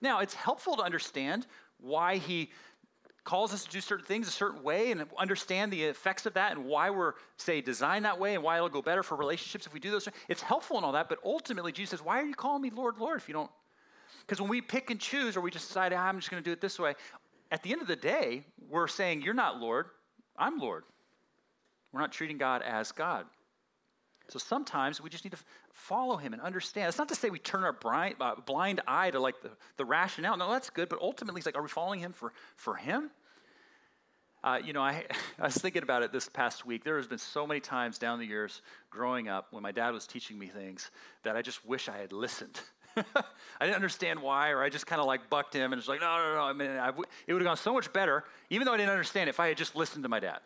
Now, 0.01 0.19
it's 0.19 0.33
helpful 0.33 0.75
to 0.77 0.83
understand 0.83 1.47
why 1.79 2.17
he 2.17 2.51
calls 3.23 3.53
us 3.53 3.63
to 3.63 3.69
do 3.69 3.81
certain 3.81 4.05
things 4.05 4.27
a 4.27 4.31
certain 4.31 4.63
way 4.63 4.91
and 4.91 5.05
understand 5.17 5.71
the 5.71 5.83
effects 5.83 6.25
of 6.25 6.33
that 6.33 6.55
and 6.55 6.65
why 6.65 6.89
we're, 6.89 7.13
say, 7.37 7.61
designed 7.61 8.05
that 8.05 8.19
way 8.19 8.33
and 8.33 8.43
why 8.43 8.55
it'll 8.55 8.69
go 8.69 8.81
better 8.81 9.03
for 9.03 9.15
relationships 9.15 9.67
if 9.67 9.73
we 9.73 9.79
do 9.79 9.91
those 9.91 10.05
things. 10.05 10.15
It's 10.27 10.41
helpful 10.41 10.77
and 10.77 10.85
all 10.85 10.93
that, 10.93 11.09
but 11.09 11.19
ultimately, 11.23 11.71
Jesus 11.71 11.91
says, 11.91 12.05
Why 12.05 12.19
are 12.21 12.25
you 12.25 12.33
calling 12.33 12.61
me 12.61 12.69
Lord, 12.69 12.97
Lord 12.97 13.19
if 13.19 13.27
you 13.27 13.33
don't? 13.33 13.51
Because 14.25 14.41
when 14.41 14.49
we 14.49 14.61
pick 14.61 14.89
and 14.89 14.99
choose 14.99 15.35
or 15.35 15.41
we 15.41 15.51
just 15.51 15.67
decide, 15.67 15.91
ah, 15.93 16.07
I'm 16.07 16.19
just 16.19 16.31
going 16.31 16.41
to 16.41 16.47
do 16.47 16.53
it 16.53 16.61
this 16.61 16.79
way, 16.79 16.95
at 17.51 17.63
the 17.63 17.71
end 17.71 17.81
of 17.81 17.87
the 17.87 17.95
day, 17.95 18.45
we're 18.69 18.87
saying, 18.87 19.21
You're 19.21 19.33
not 19.33 19.59
Lord, 19.59 19.87
I'm 20.37 20.59
Lord. 20.59 20.83
We're 21.91 22.01
not 22.01 22.11
treating 22.11 22.37
God 22.37 22.61
as 22.61 22.91
God. 22.91 23.25
So 24.27 24.37
sometimes 24.37 25.01
we 25.01 25.09
just 25.09 25.23
need 25.23 25.31
to 25.31 25.39
follow 25.79 26.17
him 26.17 26.33
and 26.33 26.41
understand. 26.41 26.89
It's 26.89 26.97
not 26.97 27.09
to 27.09 27.15
say 27.15 27.29
we 27.29 27.39
turn 27.39 27.63
our 27.63 27.73
blind, 27.73 28.15
uh, 28.19 28.35
blind 28.45 28.81
eye 28.87 29.11
to 29.11 29.19
like 29.19 29.41
the, 29.41 29.51
the 29.77 29.85
rationale. 29.85 30.37
No, 30.37 30.51
that's 30.51 30.69
good. 30.69 30.89
But 30.89 30.99
ultimately, 31.01 31.39
it's 31.39 31.45
like, 31.45 31.57
are 31.57 31.61
we 31.61 31.69
following 31.69 31.99
him 31.99 32.13
for, 32.13 32.33
for 32.55 32.75
him? 32.75 33.09
Uh, 34.43 34.59
you 34.63 34.73
know, 34.73 34.81
I, 34.81 35.05
I 35.39 35.45
was 35.45 35.55
thinking 35.55 35.83
about 35.83 36.03
it 36.03 36.11
this 36.11 36.29
past 36.29 36.65
week. 36.65 36.83
There 36.83 36.97
has 36.97 37.07
been 37.07 37.17
so 37.17 37.47
many 37.47 37.59
times 37.59 37.97
down 37.97 38.19
the 38.19 38.25
years 38.25 38.61
growing 38.89 39.27
up 39.27 39.47
when 39.51 39.63
my 39.63 39.71
dad 39.71 39.91
was 39.91 40.05
teaching 40.05 40.37
me 40.37 40.47
things 40.47 40.91
that 41.23 41.35
I 41.35 41.41
just 41.41 41.65
wish 41.65 41.89
I 41.89 41.97
had 41.97 42.11
listened. 42.11 42.59
I 42.97 43.03
didn't 43.61 43.75
understand 43.75 44.21
why, 44.21 44.49
or 44.49 44.61
I 44.61 44.69
just 44.69 44.85
kind 44.85 44.99
of 44.99 45.07
like 45.07 45.29
bucked 45.29 45.53
him 45.55 45.71
and 45.71 45.79
was 45.79 45.87
like, 45.87 46.01
no, 46.01 46.17
no, 46.17 46.35
no. 46.35 46.41
I 46.41 46.53
mean, 46.53 46.71
I 46.71 46.87
w- 46.87 47.05
it 47.27 47.33
would 47.33 47.41
have 47.41 47.47
gone 47.47 47.57
so 47.57 47.73
much 47.73 47.91
better, 47.93 48.25
even 48.49 48.65
though 48.65 48.73
I 48.73 48.77
didn't 48.77 48.91
understand 48.91 49.27
it, 49.27 49.31
if 49.31 49.39
I 49.39 49.47
had 49.47 49.57
just 49.57 49.75
listened 49.75 50.03
to 50.03 50.09
my 50.09 50.19
dad 50.19 50.39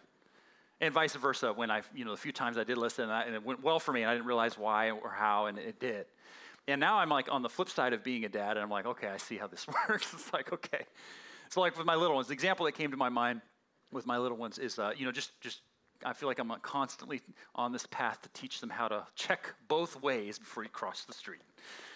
and 0.84 0.94
vice 0.94 1.16
versa 1.16 1.54
when 1.54 1.72
i 1.72 1.82
you 1.96 2.04
know 2.04 2.12
a 2.12 2.18
few 2.18 2.32
times 2.32 2.58
i 2.58 2.64
did 2.64 2.78
listen 2.78 3.06
and, 3.06 3.14
I, 3.14 3.22
and, 3.24 3.36
it 3.36 3.44
went 3.44 3.64
well 3.64 3.80
for 3.80 3.94
me 3.94 4.02
and 4.02 4.10
i 4.10 4.14
didn't 4.14 4.28
realize 4.28 4.58
why 4.58 4.92
or 4.92 5.10
how 5.10 5.46
and 5.48 5.58
it 5.58 5.80
did. 5.80 6.06
And 6.68 6.80
now 6.80 7.00
i'm 7.00 7.10
like 7.10 7.32
on 7.32 7.42
the 7.42 7.50
flip 7.50 7.70
side 7.70 7.94
of 7.94 8.04
being 8.04 8.26
a 8.26 8.30
dad 8.30 8.52
and 8.52 8.60
i'm 8.60 8.70
like 8.70 8.86
okay 8.86 9.08
i 9.08 9.18
see 9.18 9.38
how 9.38 9.48
this 9.48 9.66
works. 9.90 10.14
It's 10.14 10.32
like 10.34 10.52
okay. 10.54 10.86
So 11.50 11.62
like 11.62 11.78
with 11.78 11.88
my 11.88 11.96
little 11.96 12.16
ones 12.16 12.28
the 12.28 12.34
example 12.34 12.66
that 12.66 12.74
came 12.74 12.92
to 12.92 12.98
my 12.98 13.10
mind 13.10 13.42
with 13.92 14.06
my 14.06 14.18
little 14.18 14.38
ones 14.38 14.60
is 14.60 14.78
uh, 14.78 14.92
you 14.96 15.06
know 15.06 15.12
just 15.12 15.40
just 15.42 15.62
I 16.06 16.12
feel 16.12 16.28
like 16.28 16.40
I'm 16.40 16.52
constantly 16.62 17.22
on 17.56 17.72
this 17.72 17.86
path 17.86 18.22
to 18.24 18.30
teach 18.30 18.60
them 18.60 18.70
how 18.70 18.90
to 18.90 19.06
check 19.16 19.54
both 19.68 20.02
ways 20.02 20.38
before 20.38 20.64
you 20.64 20.70
cross 20.70 21.06
the 21.06 21.14
street. 21.14 21.42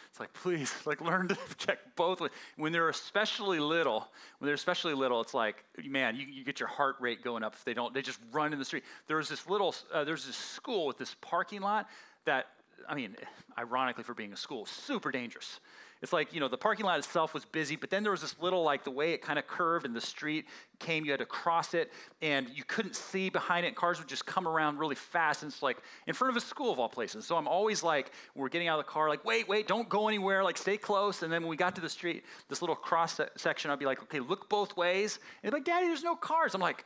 It's 0.10 0.20
like, 0.20 0.34
please, 0.34 0.74
like 0.86 1.02
learn 1.02 1.28
to 1.28 1.38
check 1.58 1.80
both. 1.96 2.22
When 2.56 2.72
they're 2.72 2.90
especially 2.90 3.60
little, 3.60 4.08
when 4.40 4.48
they're 4.48 4.56
especially 4.56 4.94
little, 4.94 5.22
it's 5.22 5.34
like, 5.34 5.64
man, 5.86 6.16
you, 6.16 6.26
you 6.26 6.44
get 6.44 6.60
your 6.60 6.70
heart 6.70 6.96
rate 7.00 7.24
going 7.24 7.44
up 7.44 7.54
if 7.54 7.64
they 7.64 7.74
don't, 7.74 7.94
they 7.94 8.02
just 8.02 8.20
run 8.32 8.54
in 8.54 8.60
the 8.60 8.66
street. 8.66 8.84
There's 9.08 9.30
this 9.30 9.48
little, 9.48 9.76
uh, 9.94 10.04
there's 10.04 10.26
this 10.26 10.36
school 10.36 10.86
with 10.86 10.98
this 10.98 11.16
parking 11.22 11.62
lot 11.62 11.88
that, 12.26 12.48
I 12.88 12.96
mean, 12.96 13.16
ironically 13.58 14.04
for 14.04 14.14
being 14.14 14.34
a 14.34 14.38
school, 14.38 14.66
super 14.66 15.12
dangerous. 15.12 15.60
It's 16.08 16.14
like, 16.14 16.34
you 16.34 16.40
know, 16.40 16.48
the 16.48 16.58
parking 16.58 16.86
lot 16.86 16.98
itself 17.00 17.34
was 17.34 17.44
busy, 17.44 17.76
but 17.76 17.90
then 17.90 18.02
there 18.02 18.14
was 18.14 18.22
this 18.22 18.40
little, 18.40 18.64
like, 18.64 18.86
the 18.86 18.92
way 18.92 19.12
it 19.12 19.22
kind 19.22 19.38
of 19.38 19.46
curved 19.46 19.86
and 19.86 19.94
the 19.94 20.00
street 20.00 20.46
came, 20.80 21.04
you 21.04 21.12
had 21.12 21.20
to 21.20 21.26
cross 21.26 21.74
it, 21.74 21.92
and 22.22 22.48
you 22.54 22.64
couldn't 22.64 22.96
see 22.96 23.30
behind 23.30 23.66
it. 23.66 23.76
Cars 23.76 24.00
would 24.00 24.08
just 24.08 24.26
come 24.26 24.48
around 24.48 24.80
really 24.80 24.96
fast, 24.96 25.44
and 25.44 25.52
it's 25.52 25.62
like 25.62 25.80
in 26.08 26.14
front 26.14 26.32
of 26.32 26.42
a 26.42 26.46
school 26.46 26.72
of 26.72 26.80
all 26.80 26.88
places. 26.88 27.28
So 27.28 27.36
I'm 27.36 27.46
always 27.46 27.84
like, 27.84 28.12
we're 28.36 28.48
getting 28.48 28.70
out 28.70 28.80
of 28.80 28.86
the 28.86 28.90
car, 28.90 29.10
like, 29.10 29.26
wait, 29.26 29.50
wait, 29.50 29.68
don't 29.68 29.90
go 29.90 30.08
anywhere, 30.08 30.46
like, 30.46 30.56
stay 30.56 30.78
close. 30.78 31.24
And 31.24 31.34
then 31.34 31.42
when 31.42 31.50
we 31.50 31.58
got 31.58 31.76
to 31.76 31.82
the 31.82 31.90
street, 31.90 32.24
this 32.48 32.62
little 32.62 32.78
cross 32.78 33.20
section, 33.36 33.70
I'd 33.70 33.78
be 33.78 33.86
like, 33.86 34.02
okay, 34.04 34.22
look 34.22 34.48
both 34.48 34.78
ways. 34.78 35.20
And 35.44 35.52
like, 35.52 35.66
Daddy, 35.66 35.88
there's 35.88 36.06
no 36.06 36.16
cars. 36.16 36.56
I'm 36.56 36.62
like, 36.62 36.86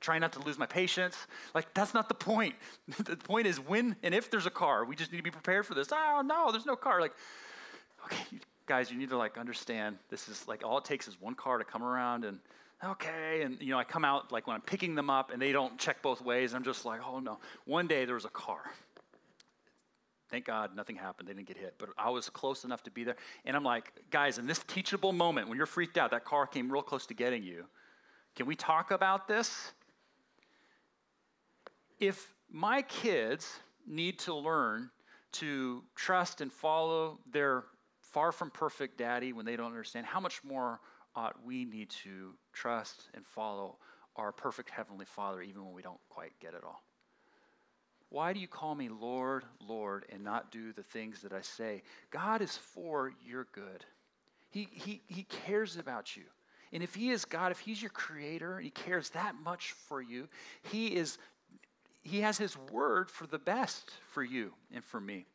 trying 0.00 0.22
not 0.22 0.32
to 0.32 0.40
lose 0.40 0.58
my 0.58 0.66
patience. 0.66 1.16
Like, 1.54 1.72
that's 1.72 1.94
not 1.94 2.08
the 2.08 2.14
point. 2.14 2.56
the 2.98 3.16
point 3.16 3.46
is 3.46 3.60
when 3.60 3.94
and 4.02 4.12
if 4.12 4.28
there's 4.28 4.46
a 4.46 4.50
car. 4.50 4.84
We 4.84 4.96
just 4.96 5.12
need 5.12 5.18
to 5.18 5.22
be 5.22 5.30
prepared 5.30 5.66
for 5.66 5.74
this. 5.74 5.88
Oh, 5.92 6.22
no, 6.24 6.50
there's 6.50 6.66
no 6.66 6.76
car. 6.76 7.00
Like, 7.00 7.12
okay, 8.04 8.38
guys, 8.66 8.90
you 8.90 8.98
need 8.98 9.10
to 9.10 9.16
like 9.16 9.38
understand 9.38 9.96
this 10.08 10.28
is 10.28 10.46
like 10.46 10.64
all 10.64 10.78
it 10.78 10.84
takes 10.84 11.08
is 11.08 11.20
one 11.20 11.34
car 11.34 11.58
to 11.58 11.64
come 11.64 11.82
around 11.82 12.24
and 12.24 12.38
okay. 12.84 13.42
And 13.42 13.60
you 13.60 13.70
know, 13.70 13.78
I 13.78 13.84
come 13.84 14.04
out 14.04 14.32
like 14.32 14.46
when 14.46 14.54
I'm 14.54 14.62
picking 14.62 14.94
them 14.94 15.10
up 15.10 15.32
and 15.32 15.40
they 15.40 15.52
don't 15.52 15.78
check 15.78 16.02
both 16.02 16.22
ways. 16.22 16.54
I'm 16.54 16.64
just 16.64 16.84
like, 16.84 17.00
oh 17.06 17.20
no. 17.20 17.38
One 17.64 17.86
day 17.86 18.04
there 18.04 18.14
was 18.14 18.24
a 18.24 18.30
car. 18.30 18.62
Thank 20.30 20.44
God 20.44 20.76
nothing 20.76 20.94
happened. 20.94 21.28
They 21.28 21.32
didn't 21.32 21.48
get 21.48 21.56
hit. 21.56 21.74
But 21.78 21.88
I 21.98 22.10
was 22.10 22.30
close 22.30 22.64
enough 22.64 22.84
to 22.84 22.90
be 22.90 23.02
there. 23.02 23.16
And 23.44 23.56
I'm 23.56 23.64
like, 23.64 23.92
guys, 24.10 24.38
in 24.38 24.46
this 24.46 24.60
teachable 24.68 25.12
moment 25.12 25.48
when 25.48 25.56
you're 25.56 25.66
freaked 25.66 25.98
out, 25.98 26.12
that 26.12 26.24
car 26.24 26.46
came 26.46 26.70
real 26.70 26.82
close 26.82 27.06
to 27.06 27.14
getting 27.14 27.42
you. 27.42 27.64
Can 28.36 28.46
we 28.46 28.54
talk 28.54 28.92
about 28.92 29.26
this? 29.26 29.72
If 31.98 32.32
my 32.48 32.82
kids 32.82 33.58
need 33.86 34.20
to 34.20 34.34
learn 34.34 34.90
to 35.32 35.82
trust 35.96 36.40
and 36.40 36.52
follow 36.52 37.18
their 37.32 37.64
far 38.12 38.32
from 38.32 38.50
perfect 38.50 38.98
daddy 38.98 39.32
when 39.32 39.44
they 39.44 39.56
don't 39.56 39.66
understand, 39.66 40.06
how 40.06 40.20
much 40.20 40.42
more 40.44 40.80
ought 41.14 41.36
we 41.44 41.64
need 41.64 41.90
to 41.90 42.34
trust 42.52 43.08
and 43.14 43.26
follow 43.26 43.76
our 44.16 44.32
perfect 44.32 44.70
heavenly 44.70 45.04
Father 45.04 45.42
even 45.42 45.64
when 45.64 45.74
we 45.74 45.82
don't 45.82 46.00
quite 46.08 46.32
get 46.40 46.54
it 46.54 46.62
all? 46.64 46.82
Why 48.10 48.32
do 48.32 48.40
you 48.40 48.48
call 48.48 48.74
me 48.74 48.88
Lord, 48.88 49.44
Lord, 49.66 50.04
and 50.10 50.24
not 50.24 50.50
do 50.50 50.72
the 50.72 50.82
things 50.82 51.22
that 51.22 51.32
I 51.32 51.42
say? 51.42 51.82
God 52.10 52.42
is 52.42 52.56
for 52.56 53.12
your 53.24 53.46
good. 53.52 53.84
He, 54.50 54.68
he, 54.72 55.00
he 55.06 55.22
cares 55.22 55.76
about 55.76 56.16
you. 56.16 56.24
And 56.72 56.82
if 56.82 56.94
He 56.94 57.10
is 57.10 57.24
God, 57.24 57.52
if 57.52 57.60
He's 57.60 57.80
your 57.80 57.90
creator, 57.90 58.56
and 58.56 58.64
He 58.64 58.70
cares 58.70 59.10
that 59.10 59.34
much 59.44 59.72
for 59.72 60.00
you, 60.00 60.28
He 60.62 60.88
is 60.88 61.18
He 62.02 62.20
has 62.20 62.38
His 62.38 62.56
word 62.72 63.10
for 63.10 63.26
the 63.26 63.38
best 63.38 63.92
for 64.12 64.22
you 64.22 64.52
and 64.72 64.84
for 64.84 65.00
me. 65.00 65.26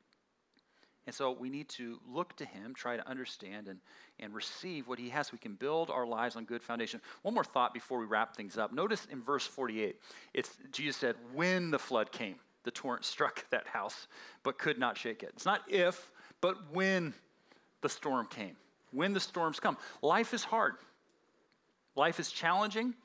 And 1.07 1.13
so 1.13 1.31
we 1.31 1.49
need 1.49 1.69
to 1.69 1.99
look 2.11 2.35
to 2.37 2.45
him, 2.45 2.73
try 2.73 2.97
to 2.97 3.07
understand 3.07 3.67
and, 3.67 3.79
and 4.19 4.33
receive 4.33 4.87
what 4.87 4.97
he 4.97 5.09
has. 5.09 5.31
We 5.31 5.37
can 5.37 5.53
build 5.53 5.91
our 5.91 6.05
lives 6.05 6.35
on 6.35 6.45
good 6.45 6.63
foundation. 6.63 6.99
One 7.21 7.33
more 7.33 7.43
thought 7.43 7.73
before 7.73 7.99
we 7.99 8.05
wrap 8.05 8.35
things 8.35 8.57
up. 8.57 8.73
Notice 8.73 9.05
in 9.11 9.21
verse 9.21 9.45
48, 9.45 9.97
it's, 10.33 10.57
Jesus 10.71 10.97
said, 10.97 11.15
when 11.33 11.69
the 11.69 11.77
flood 11.77 12.11
came, 12.11 12.35
the 12.63 12.71
torrent 12.71 13.05
struck 13.05 13.47
that 13.51 13.67
house, 13.67 14.07
but 14.43 14.57
could 14.57 14.79
not 14.79 14.97
shake 14.97 15.21
it. 15.21 15.29
It's 15.35 15.45
not 15.45 15.61
if, 15.67 16.11
but 16.41 16.73
when 16.73 17.13
the 17.81 17.89
storm 17.89 18.25
came. 18.27 18.55
When 18.91 19.13
the 19.13 19.19
storms 19.19 19.59
come. 19.59 19.77
Life 20.01 20.33
is 20.33 20.43
hard. 20.43 20.75
Life 21.95 22.19
is 22.19 22.31
challenging. 22.31 22.95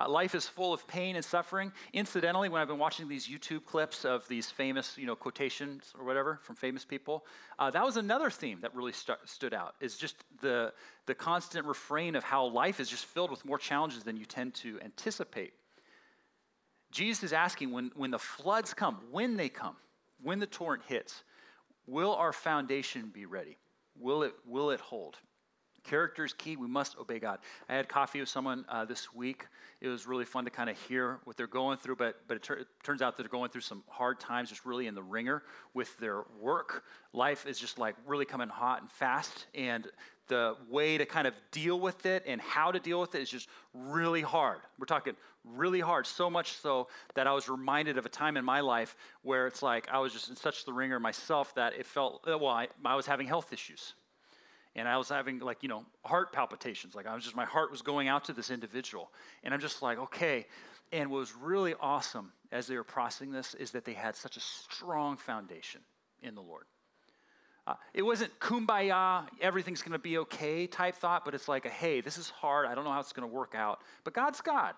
Uh, 0.00 0.08
life 0.08 0.34
is 0.34 0.48
full 0.48 0.72
of 0.72 0.86
pain 0.86 1.16
and 1.16 1.24
suffering. 1.24 1.70
Incidentally, 1.92 2.48
when 2.48 2.62
I've 2.62 2.68
been 2.68 2.78
watching 2.78 3.08
these 3.08 3.28
YouTube 3.28 3.66
clips 3.66 4.06
of 4.06 4.26
these 4.26 4.50
famous, 4.50 4.96
you 4.96 5.06
know, 5.06 5.14
quotations 5.14 5.92
or 5.98 6.04
whatever 6.04 6.40
from 6.42 6.56
famous 6.56 6.84
people, 6.84 7.26
uh, 7.58 7.70
that 7.70 7.84
was 7.84 7.98
another 7.98 8.30
theme 8.30 8.58
that 8.62 8.74
really 8.74 8.92
st- 8.92 9.18
stood 9.26 9.52
out. 9.52 9.74
Is 9.80 9.96
just 9.98 10.24
the 10.40 10.72
the 11.04 11.14
constant 11.14 11.66
refrain 11.66 12.16
of 12.16 12.24
how 12.24 12.46
life 12.46 12.80
is 12.80 12.88
just 12.88 13.04
filled 13.04 13.30
with 13.30 13.44
more 13.44 13.58
challenges 13.58 14.02
than 14.02 14.16
you 14.16 14.24
tend 14.24 14.54
to 14.54 14.80
anticipate. 14.80 15.52
Jesus 16.90 17.24
is 17.24 17.32
asking 17.34 17.70
when 17.70 17.90
when 17.94 18.10
the 18.10 18.18
floods 18.18 18.72
come, 18.72 18.98
when 19.10 19.36
they 19.36 19.50
come, 19.50 19.76
when 20.22 20.38
the 20.38 20.46
torrent 20.46 20.84
hits, 20.86 21.22
will 21.86 22.14
our 22.14 22.32
foundation 22.32 23.10
be 23.12 23.26
ready? 23.26 23.58
Will 23.98 24.22
it 24.22 24.34
will 24.46 24.70
it 24.70 24.80
hold? 24.80 25.18
Character 25.84 26.24
is 26.24 26.32
key. 26.32 26.56
We 26.56 26.68
must 26.68 26.96
obey 26.98 27.18
God. 27.18 27.38
I 27.68 27.74
had 27.74 27.88
coffee 27.88 28.20
with 28.20 28.28
someone 28.28 28.64
uh, 28.68 28.84
this 28.84 29.12
week. 29.12 29.46
It 29.80 29.88
was 29.88 30.06
really 30.06 30.24
fun 30.24 30.44
to 30.44 30.50
kind 30.50 30.70
of 30.70 30.78
hear 30.88 31.18
what 31.24 31.36
they're 31.36 31.48
going 31.48 31.78
through, 31.78 31.96
but, 31.96 32.20
but 32.28 32.36
it, 32.36 32.50
it, 32.50 32.66
turns 32.84 33.02
out 33.02 33.16
that 33.16 33.24
they're 33.24 33.30
going 33.30 33.50
through 33.50 33.62
some 33.62 33.82
hard 33.88 34.20
times, 34.20 34.48
just 34.48 34.64
really 34.64 34.86
in 34.86 34.94
the 34.94 35.02
wringer 35.02 35.42
with 35.74 35.98
their 35.98 36.22
work. 36.40 36.84
Life 37.12 37.46
is 37.46 37.58
just 37.58 37.78
like 37.78 37.96
really 38.06 38.24
coming 38.24 38.48
hot 38.48 38.80
and 38.80 38.90
fast, 38.90 39.46
and 39.56 39.88
the 40.28 40.56
way 40.70 40.98
to 40.98 41.04
kind 41.04 41.26
of 41.26 41.34
deal 41.50 41.80
with 41.80 42.06
it 42.06 42.22
and 42.26 42.40
how 42.40 42.70
to 42.70 42.78
deal 42.78 43.00
with 43.00 43.14
it 43.16 43.22
is 43.22 43.28
just 43.28 43.48
really 43.74 44.22
hard. 44.22 44.60
We're 44.78 44.86
talking 44.86 45.14
really 45.44 45.80
hard, 45.80 46.06
so 46.06 46.30
much 46.30 46.52
so 46.52 46.86
that 47.14 47.26
I 47.26 47.32
was 47.32 47.48
reminded 47.48 47.98
of 47.98 48.06
a 48.06 48.08
time 48.08 48.36
in 48.36 48.44
my 48.44 48.60
life 48.60 48.94
where 49.22 49.48
it's 49.48 49.62
like 49.62 49.88
I 49.90 49.98
was 49.98 50.12
just 50.12 50.30
in 50.30 50.36
such 50.36 50.64
the 50.64 50.72
wringer 50.72 51.00
myself 51.00 51.54
that 51.56 51.72
it 51.74 51.86
felt, 51.86 52.22
well, 52.24 52.46
I, 52.46 52.68
I 52.84 52.94
was 52.94 53.06
having 53.06 53.26
health 53.26 53.52
issues 53.52 53.94
and 54.74 54.88
I 54.88 54.96
was 54.96 55.08
having 55.08 55.38
like, 55.38 55.62
you 55.62 55.68
know, 55.68 55.84
heart 56.04 56.32
palpitations. 56.32 56.94
Like 56.94 57.06
I 57.06 57.14
was 57.14 57.24
just, 57.24 57.36
my 57.36 57.44
heart 57.44 57.70
was 57.70 57.82
going 57.82 58.08
out 58.08 58.24
to 58.24 58.32
this 58.32 58.50
individual. 58.50 59.10
And 59.44 59.52
I'm 59.52 59.60
just 59.60 59.82
like, 59.82 59.98
okay. 59.98 60.46
And 60.92 61.10
what 61.10 61.18
was 61.18 61.34
really 61.34 61.74
awesome 61.80 62.32
as 62.50 62.66
they 62.66 62.76
were 62.76 62.84
processing 62.84 63.32
this 63.32 63.54
is 63.54 63.72
that 63.72 63.84
they 63.84 63.92
had 63.92 64.16
such 64.16 64.36
a 64.36 64.40
strong 64.40 65.16
foundation 65.16 65.82
in 66.22 66.34
the 66.34 66.40
Lord. 66.40 66.64
Uh, 67.66 67.74
it 67.94 68.02
wasn't 68.02 68.36
kumbaya, 68.40 69.26
everything's 69.40 69.82
going 69.82 69.92
to 69.92 69.98
be 69.98 70.18
okay 70.18 70.66
type 70.66 70.96
thought, 70.96 71.24
but 71.24 71.32
it's 71.32 71.46
like 71.46 71.64
a 71.64 71.68
hey, 71.68 72.00
this 72.00 72.18
is 72.18 72.28
hard. 72.30 72.66
I 72.66 72.74
don't 72.74 72.84
know 72.84 72.90
how 72.90 73.00
it's 73.00 73.12
going 73.12 73.28
to 73.28 73.32
work 73.32 73.54
out. 73.54 73.80
But 74.04 74.14
God's 74.14 74.40
God. 74.40 74.74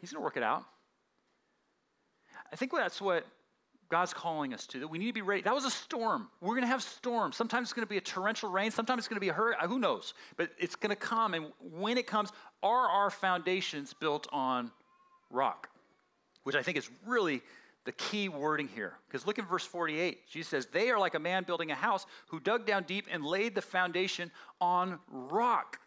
He's 0.00 0.12
going 0.12 0.20
to 0.20 0.24
work 0.24 0.36
it 0.36 0.42
out. 0.42 0.64
I 2.52 2.56
think 2.56 2.72
that's 2.72 3.00
what 3.00 3.26
God's 3.90 4.14
calling 4.14 4.54
us 4.54 4.66
to, 4.68 4.80
that 4.80 4.88
we 4.88 4.98
need 4.98 5.08
to 5.08 5.12
be 5.12 5.22
ready. 5.22 5.42
That 5.42 5.54
was 5.54 5.64
a 5.64 5.70
storm. 5.70 6.28
We're 6.40 6.54
going 6.54 6.62
to 6.62 6.68
have 6.68 6.82
storms. 6.82 7.36
Sometimes 7.36 7.66
it's 7.66 7.72
going 7.72 7.86
to 7.86 7.90
be 7.90 7.96
a 7.96 8.00
torrential 8.00 8.48
rain. 8.48 8.70
Sometimes 8.70 9.00
it's 9.00 9.08
going 9.08 9.16
to 9.16 9.20
be 9.20 9.30
a 9.30 9.32
hurricane. 9.32 9.68
Who 9.68 9.80
knows? 9.80 10.14
But 10.36 10.50
it's 10.58 10.76
going 10.76 10.90
to 10.90 10.96
come. 10.96 11.34
And 11.34 11.46
when 11.60 11.98
it 11.98 12.06
comes, 12.06 12.30
are 12.62 12.88
our 12.88 13.10
foundations 13.10 13.92
built 13.92 14.28
on 14.30 14.70
rock? 15.28 15.68
Which 16.44 16.54
I 16.54 16.62
think 16.62 16.78
is 16.78 16.88
really 17.04 17.42
the 17.84 17.92
key 17.92 18.28
wording 18.28 18.68
here. 18.68 18.94
Because 19.08 19.26
look 19.26 19.40
at 19.40 19.48
verse 19.48 19.64
48. 19.64 20.28
Jesus 20.30 20.48
says, 20.48 20.66
They 20.66 20.90
are 20.90 20.98
like 20.98 21.14
a 21.14 21.18
man 21.18 21.42
building 21.42 21.72
a 21.72 21.74
house 21.74 22.06
who 22.28 22.38
dug 22.38 22.66
down 22.66 22.84
deep 22.84 23.06
and 23.10 23.24
laid 23.24 23.56
the 23.56 23.62
foundation 23.62 24.30
on 24.60 25.00
rock. 25.08 25.80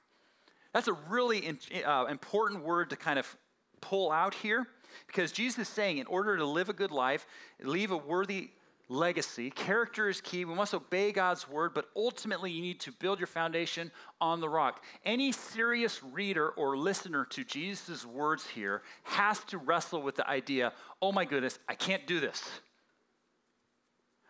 That's 0.73 0.89
a 0.89 0.93
really 0.93 1.57
uh, 1.85 2.05
important 2.05 2.65
word 2.65 2.89
to 2.89 2.97
kind 2.97 3.17
of 3.17 3.33
pull 3.79 4.11
out 4.11 4.33
here 4.33 4.67
because 5.07 5.31
Jesus 5.31 5.67
is 5.67 5.69
saying, 5.69 5.97
in 5.97 6.07
order 6.07 6.37
to 6.37 6.45
live 6.45 6.69
a 6.69 6.73
good 6.73 6.91
life, 6.91 7.25
leave 7.61 7.91
a 7.91 7.97
worthy 7.97 8.51
legacy, 8.89 9.49
character 9.49 10.09
is 10.09 10.21
key. 10.21 10.45
We 10.45 10.53
must 10.53 10.73
obey 10.73 11.11
God's 11.11 11.47
word, 11.49 11.73
but 11.73 11.89
ultimately, 11.95 12.51
you 12.51 12.61
need 12.61 12.79
to 12.81 12.91
build 12.91 13.19
your 13.19 13.27
foundation 13.27 13.91
on 14.21 14.41
the 14.41 14.49
rock. 14.49 14.83
Any 15.05 15.31
serious 15.31 16.03
reader 16.03 16.49
or 16.49 16.77
listener 16.77 17.25
to 17.25 17.43
Jesus' 17.43 18.05
words 18.05 18.47
here 18.47 18.83
has 19.03 19.39
to 19.45 19.57
wrestle 19.57 20.01
with 20.01 20.15
the 20.15 20.27
idea 20.27 20.73
oh 21.01 21.11
my 21.11 21.25
goodness, 21.25 21.59
I 21.67 21.75
can't 21.75 22.07
do 22.07 22.19
this. 22.19 22.41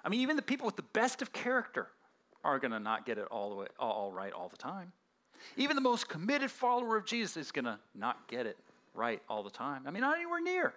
I 0.03 0.09
mean, 0.09 0.21
even 0.21 0.35
the 0.35 0.41
people 0.41 0.65
with 0.65 0.75
the 0.75 0.81
best 0.81 1.21
of 1.21 1.31
character 1.31 1.87
are 2.43 2.59
going 2.59 2.71
to 2.71 2.79
not 2.79 3.05
get 3.05 3.17
it 3.17 3.25
all, 3.31 3.49
the 3.51 3.55
way, 3.55 3.67
all 3.79 4.11
right 4.11 4.33
all 4.33 4.49
the 4.49 4.57
time. 4.57 4.91
Even 5.55 5.75
the 5.75 5.81
most 5.81 6.09
committed 6.09 6.51
follower 6.51 6.97
of 6.97 7.05
Jesus 7.05 7.37
is 7.37 7.51
going 7.51 7.65
to 7.65 7.79
not 7.95 8.27
get 8.27 8.45
it 8.45 8.57
right 8.93 9.21
all 9.29 9.43
the 9.43 9.49
time. 9.49 9.83
I 9.87 9.91
mean, 9.91 10.01
not 10.01 10.15
anywhere 10.15 10.41
near. 10.41 10.73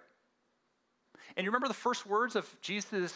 And 1.35 1.43
you 1.43 1.49
remember 1.49 1.67
the 1.67 1.73
first 1.73 2.05
words 2.05 2.35
of 2.35 2.47
Jesus, 2.61 3.13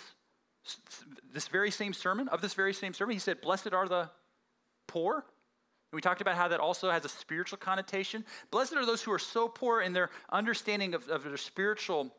this 1.33 1.47
very 1.47 1.71
same 1.71 1.93
sermon, 1.93 2.27
of 2.27 2.41
this 2.41 2.53
very 2.53 2.73
same 2.73 2.93
sermon? 2.93 3.13
He 3.13 3.19
said, 3.19 3.41
Blessed 3.41 3.73
are 3.73 3.87
the 3.87 4.09
poor. 4.87 5.15
And 5.15 5.97
we 5.97 6.01
talked 6.01 6.21
about 6.21 6.35
how 6.35 6.47
that 6.47 6.59
also 6.59 6.89
has 6.89 7.03
a 7.03 7.09
spiritual 7.09 7.57
connotation. 7.57 8.23
Blessed 8.49 8.73
are 8.73 8.85
those 8.85 9.01
who 9.01 9.11
are 9.11 9.19
so 9.19 9.47
poor 9.47 9.81
in 9.81 9.93
their 9.93 10.09
understanding 10.31 10.93
of, 10.93 11.07
of 11.09 11.23
their 11.23 11.37
spiritual, 11.37 12.13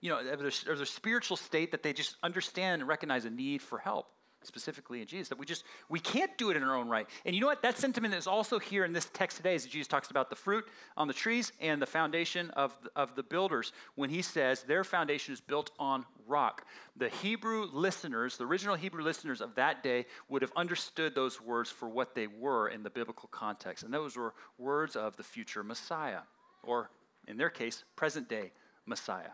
you 0.00 0.10
know, 0.10 0.18
of 0.18 0.38
their, 0.38 0.72
of 0.72 0.76
their 0.76 0.86
spiritual 0.86 1.36
state 1.36 1.70
that 1.70 1.82
they 1.82 1.92
just 1.92 2.16
understand 2.22 2.82
and 2.82 2.88
recognize 2.88 3.24
a 3.24 3.30
need 3.30 3.62
for 3.62 3.78
help. 3.78 4.08
Specifically 4.46 5.00
in 5.00 5.06
Jesus, 5.06 5.28
that 5.28 5.38
we 5.38 5.46
just, 5.46 5.64
we 5.88 6.00
can't 6.00 6.36
do 6.38 6.50
it 6.50 6.56
in 6.56 6.62
our 6.62 6.76
own 6.76 6.88
right. 6.88 7.06
And 7.24 7.34
you 7.34 7.40
know 7.40 7.46
what? 7.46 7.62
That 7.62 7.78
sentiment 7.78 8.14
is 8.14 8.26
also 8.26 8.58
here 8.58 8.84
in 8.84 8.92
this 8.92 9.06
text 9.12 9.36
today 9.38 9.54
as 9.54 9.66
Jesus 9.66 9.88
talks 9.88 10.10
about 10.10 10.30
the 10.30 10.36
fruit 10.36 10.64
on 10.96 11.08
the 11.08 11.14
trees 11.14 11.52
and 11.60 11.80
the 11.80 11.86
foundation 11.86 12.50
of 12.50 12.76
the, 12.82 12.90
of 12.96 13.14
the 13.14 13.22
builders 13.22 13.72
when 13.94 14.10
he 14.10 14.22
says 14.22 14.62
their 14.62 14.84
foundation 14.84 15.34
is 15.34 15.40
built 15.40 15.70
on 15.78 16.04
rock. 16.26 16.66
The 16.96 17.08
Hebrew 17.08 17.68
listeners, 17.72 18.36
the 18.36 18.46
original 18.46 18.76
Hebrew 18.76 19.02
listeners 19.02 19.40
of 19.40 19.54
that 19.56 19.82
day 19.82 20.06
would 20.28 20.42
have 20.42 20.52
understood 20.56 21.14
those 21.14 21.40
words 21.40 21.70
for 21.70 21.88
what 21.88 22.14
they 22.14 22.26
were 22.26 22.68
in 22.68 22.82
the 22.82 22.90
biblical 22.90 23.28
context. 23.30 23.84
And 23.84 23.92
those 23.92 24.16
were 24.16 24.34
words 24.58 24.96
of 24.96 25.16
the 25.16 25.22
future 25.22 25.62
Messiah, 25.62 26.20
or 26.62 26.90
in 27.26 27.36
their 27.36 27.50
case, 27.50 27.84
present 27.96 28.28
day 28.28 28.52
Messiah. 28.86 29.30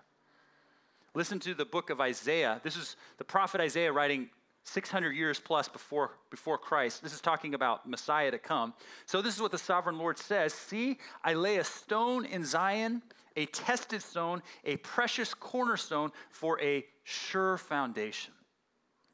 Listen 1.15 1.41
to 1.41 1.55
the 1.55 1.65
book 1.65 1.91
of 1.91 2.01
Isaiah. 2.01 2.61
This 2.63 2.77
is 2.77 2.97
the 3.19 3.25
prophet 3.25 3.61
Isaiah 3.61 3.93
writing 3.93 4.31
600 4.71 5.11
years 5.11 5.41
plus 5.41 5.69
before, 5.69 6.13
before 6.31 6.57
Christ. 6.57 7.03
This 7.03 7.13
is 7.13 7.21
talking 7.21 7.55
about 7.55 7.89
Messiah 7.89 8.31
to 8.31 8.39
come. 8.39 8.73
So, 9.07 9.21
this 9.21 9.35
is 9.35 9.43
what 9.43 9.51
the 9.51 9.59
sovereign 9.59 9.99
Lord 9.99 10.19
says 10.19 10.55
See, 10.55 10.99
I 11.25 11.35
lay 11.35 11.57
a 11.57 11.65
stone 11.65 12.25
in 12.25 12.45
Zion, 12.45 13.03
a 13.37 13.47
tested 13.47 14.03
stone, 14.03 14.43
a 14.65 14.77
precious 14.79 15.35
cornerstone 15.35 16.13
for 16.31 16.61
a 16.61 16.85
sure 17.03 17.59
foundation. 17.59 18.33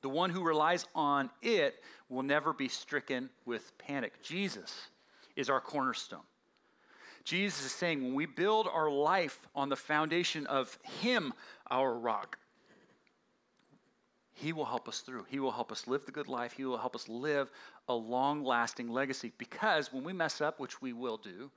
The 0.03 0.09
one 0.11 0.31
who 0.31 0.45
relies 0.45 0.87
on 0.95 1.31
it 1.42 1.83
will 2.09 2.23
never 2.23 2.53
be 2.53 2.69
stricken 2.69 3.31
with 3.45 3.77
panic. 3.79 4.23
Jesus 4.23 4.88
is 5.37 5.49
our 5.49 5.61
cornerstone. 5.61 6.21
Jesus 7.25 7.64
is 7.64 7.73
saying 7.73 8.03
when 8.03 8.14
we 8.14 8.27
build 8.27 8.69
our 8.73 8.88
life 8.90 9.40
on 9.55 9.69
the 9.69 9.77
foundation 9.77 10.47
of 10.47 10.79
Him, 11.01 11.33
our 11.69 11.92
rock, 11.92 12.38
He 14.38 14.53
will 14.53 14.66
help 14.66 14.87
us 14.87 15.01
through. 15.01 15.25
He 15.31 15.40
will 15.40 15.51
help 15.51 15.72
us 15.72 15.87
live 15.87 16.05
the 16.05 16.12
good 16.12 16.29
life. 16.29 16.53
He 16.53 16.66
will 16.66 16.77
help 16.77 16.94
us 16.94 17.09
live 17.09 17.51
a 17.88 17.94
long 17.94 18.44
lasting 18.44 18.90
legacy. 18.90 19.33
Because 19.38 19.90
when 19.90 20.05
we 20.05 20.12
mess 20.12 20.42
up, 20.42 20.61
which 20.61 20.83
we 20.83 20.92
will 20.92 21.16
do, 21.16 21.51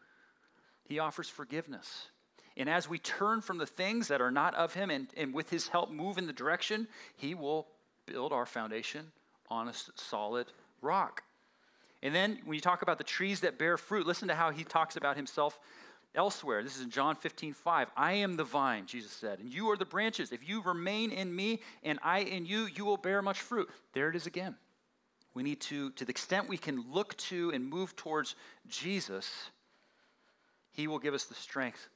He 0.86 0.98
offers 0.98 1.28
forgiveness. 1.28 2.08
And 2.56 2.70
as 2.70 2.88
we 2.88 2.98
turn 2.98 3.42
from 3.42 3.58
the 3.58 3.66
things 3.66 4.08
that 4.08 4.22
are 4.22 4.32
not 4.32 4.56
of 4.56 4.74
Him 4.74 4.90
and, 4.90 5.10
and 5.18 5.34
with 5.34 5.50
His 5.50 5.68
help 5.68 5.92
move 5.92 6.18
in 6.18 6.26
the 6.26 6.32
direction, 6.32 6.88
He 7.18 7.36
will 7.36 7.68
build 8.06 8.32
our 8.32 8.46
foundation 8.46 9.12
on 9.50 9.68
a 9.68 9.74
solid 9.96 10.48
rock. 10.82 11.24
And 12.02 12.16
then 12.16 12.40
when 12.46 12.56
you 12.56 12.62
talk 12.62 12.82
about 12.82 12.98
the 12.98 13.04
trees 13.04 13.42
that 13.42 13.60
bear 13.60 13.78
fruit, 13.78 14.08
listen 14.08 14.30
to 14.30 14.36
how 14.36 14.52
he 14.52 14.64
talks 14.64 14.96
about 14.96 15.18
himself 15.18 15.60
elsewhere. 16.16 16.64
This 16.64 16.78
is 16.78 16.84
in 16.84 16.90
John 16.90 17.16
15, 17.16 17.54
5. 17.54 17.90
I 17.96 18.14
am 18.14 18.36
the 18.36 18.44
vine, 18.44 18.86
Jesus 18.86 19.12
said, 19.12 19.40
and 19.40 19.54
you 19.54 19.70
are 19.70 19.78
the 19.78 19.86
branches. 19.86 20.32
If 20.32 20.48
you 20.48 20.62
remain 20.62 21.12
in 21.12 21.36
me 21.36 21.62
and 21.84 22.00
I 22.04 22.20
in 22.20 22.46
you, 22.46 22.68
you 22.76 22.86
will 22.86 22.98
bear 22.98 23.22
much 23.22 23.40
fruit. 23.40 23.70
There 23.94 24.10
it 24.10 24.16
is 24.16 24.26
again. 24.26 24.56
We 25.34 25.44
need 25.44 25.62
to, 25.62 25.92
to 25.92 26.06
the 26.06 26.10
extent 26.10 26.50
we 26.50 26.58
can 26.58 26.84
look 26.92 27.16
to 27.18 27.52
and 27.52 27.66
move 27.66 27.96
towards 27.96 28.36
Jesus, 28.68 29.32
he 30.72 30.88
will 30.88 31.00
give 31.00 31.14
us 31.14 31.26
the 31.26 31.36
strength 31.36 31.90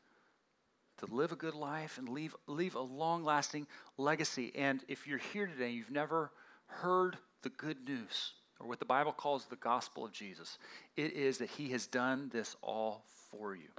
to 1.00 1.14
live 1.14 1.32
a 1.32 1.36
good 1.36 1.56
life 1.56 1.98
and 1.98 2.08
leave, 2.08 2.36
leave 2.48 2.76
a 2.76 2.82
long 2.82 3.24
lasting 3.24 3.68
legacy. 3.98 4.52
And 4.56 4.82
if 4.88 5.08
you're 5.08 5.18
here 5.18 5.48
today, 5.48 5.66
and 5.66 5.76
you've 5.76 5.92
never 5.92 6.32
heard 6.68 7.18
the 7.42 7.50
good 7.50 7.78
news 7.88 8.34
or 8.60 8.68
what 8.68 8.80
the 8.80 8.86
Bible 8.86 9.12
calls 9.12 9.46
the 9.46 9.56
gospel 9.56 10.06
of 10.06 10.12
Jesus, 10.12 10.58
it 10.96 11.14
is 11.14 11.40
that 11.40 11.50
he 11.50 11.70
has 11.70 11.88
done 11.88 12.30
this 12.32 12.56
all 12.62 13.04
for 13.30 13.56
you. 13.56 13.70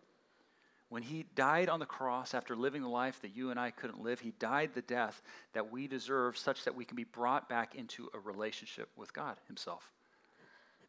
When 0.88 1.02
he 1.02 1.24
died 1.34 1.68
on 1.68 1.80
the 1.80 1.86
cross 1.86 2.34
after 2.34 2.54
living 2.54 2.82
the 2.82 2.88
life 2.88 3.20
that 3.22 3.34
you 3.34 3.50
and 3.50 3.58
I 3.58 3.70
couldn't 3.70 4.02
live, 4.02 4.20
he 4.20 4.32
died 4.38 4.70
the 4.74 4.82
death 4.82 5.22
that 5.52 5.72
we 5.72 5.88
deserve, 5.88 6.36
such 6.36 6.64
that 6.64 6.74
we 6.74 6.84
can 6.84 6.96
be 6.96 7.04
brought 7.04 7.48
back 7.48 7.74
into 7.74 8.08
a 8.14 8.18
relationship 8.18 8.88
with 8.96 9.12
God 9.12 9.36
himself. 9.46 9.90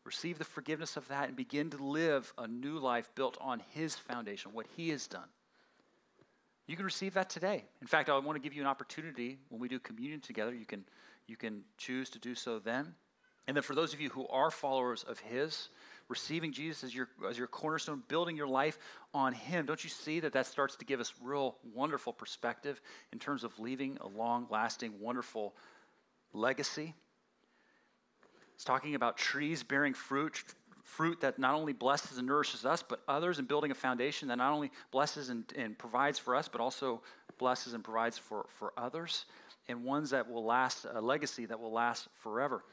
Receive 0.04 0.38
the 0.38 0.44
forgiveness 0.44 0.98
of 0.98 1.08
that 1.08 1.28
and 1.28 1.36
begin 1.36 1.72
to 1.72 1.84
live 1.84 2.32
a 2.38 2.48
new 2.48 2.78
life 2.78 3.10
built 3.16 3.38
on 3.42 3.62
his 3.72 3.96
foundation, 3.96 4.54
what 4.54 4.68
he 4.76 4.90
has 4.90 5.08
done. 5.08 5.28
You 6.68 6.76
can 6.76 6.86
receive 6.86 7.14
that 7.16 7.30
today. 7.30 7.64
In 7.82 7.88
fact, 7.88 8.10
I 8.10 8.18
want 8.18 8.36
to 8.36 8.42
give 8.42 8.54
you 8.54 8.62
an 8.62 8.68
opportunity 8.68 9.38
when 9.50 9.60
we 9.60 9.68
do 9.68 9.80
communion 9.80 10.20
together. 10.20 10.54
You 10.54 10.66
can, 10.66 10.84
you 11.28 11.38
can 11.38 11.64
choose 11.78 12.10
to 12.12 12.20
do 12.20 12.36
so 12.36 12.60
then. 12.60 12.94
And 13.48 13.56
then 13.56 13.64
for 13.64 13.76
those 13.76 13.94
of 13.94 14.02
you 14.02 14.10
who 14.10 14.28
are 14.28 14.50
followers 14.50 15.04
of 15.04 15.20
His, 15.20 15.70
receiving 16.08 16.52
Jesus 16.52 16.84
as 16.84 16.96
your, 16.96 17.10
as 17.30 17.38
your 17.38 17.48
cornerstone, 17.48 18.04
building 18.08 18.38
your 18.38 18.48
life 18.48 18.78
on 19.14 19.34
Him, 19.34 19.66
don't 19.66 19.84
you 19.84 19.90
see 19.90 20.20
that 20.20 20.34
that 20.34 20.46
starts 20.46 20.76
to 20.78 20.86
give 20.86 21.00
us 21.00 21.14
real 21.22 21.58
wonderful 21.74 22.14
perspective 22.14 22.80
in 23.12 23.20
terms 23.20 23.44
of 23.44 23.58
leaving 23.60 23.98
a 24.02 24.08
long 24.08 24.48
lasting, 24.50 25.00
wonderful 25.00 25.56
legacy? 26.34 26.94
It's 28.54 28.64
talking 28.64 28.96
about 28.96 29.18
trees 29.18 29.64
bearing 29.64 29.94
fruit, 29.94 30.44
fruit 30.84 31.22
that 31.22 31.40
not 31.40 31.56
only 31.56 31.74
blesses 31.74 32.18
and 32.18 32.28
nourishes 32.28 32.66
us, 32.66 32.84
but 32.84 33.02
others, 33.08 33.40
and 33.40 33.48
building 33.48 33.72
a 33.72 33.76
foundation 33.76 34.28
that 34.28 34.38
not 34.38 34.54
only 34.54 34.72
blesses 34.92 35.30
and, 35.30 35.44
and 35.58 35.78
provides 35.78 36.20
for 36.20 36.36
us, 36.36 36.48
but 36.48 36.62
also 36.62 37.02
blesses 37.38 37.74
and 37.74 37.84
provides 37.84 38.18
for, 38.18 38.46
for 38.60 38.72
others, 38.78 39.26
and 39.68 39.84
ones 39.84 40.12
that 40.12 40.30
will 40.30 40.46
last, 40.46 40.86
a 40.94 41.02
legacy 41.02 41.46
that 41.48 41.60
will 41.60 41.74
last 41.74 42.08
forever 42.22 42.64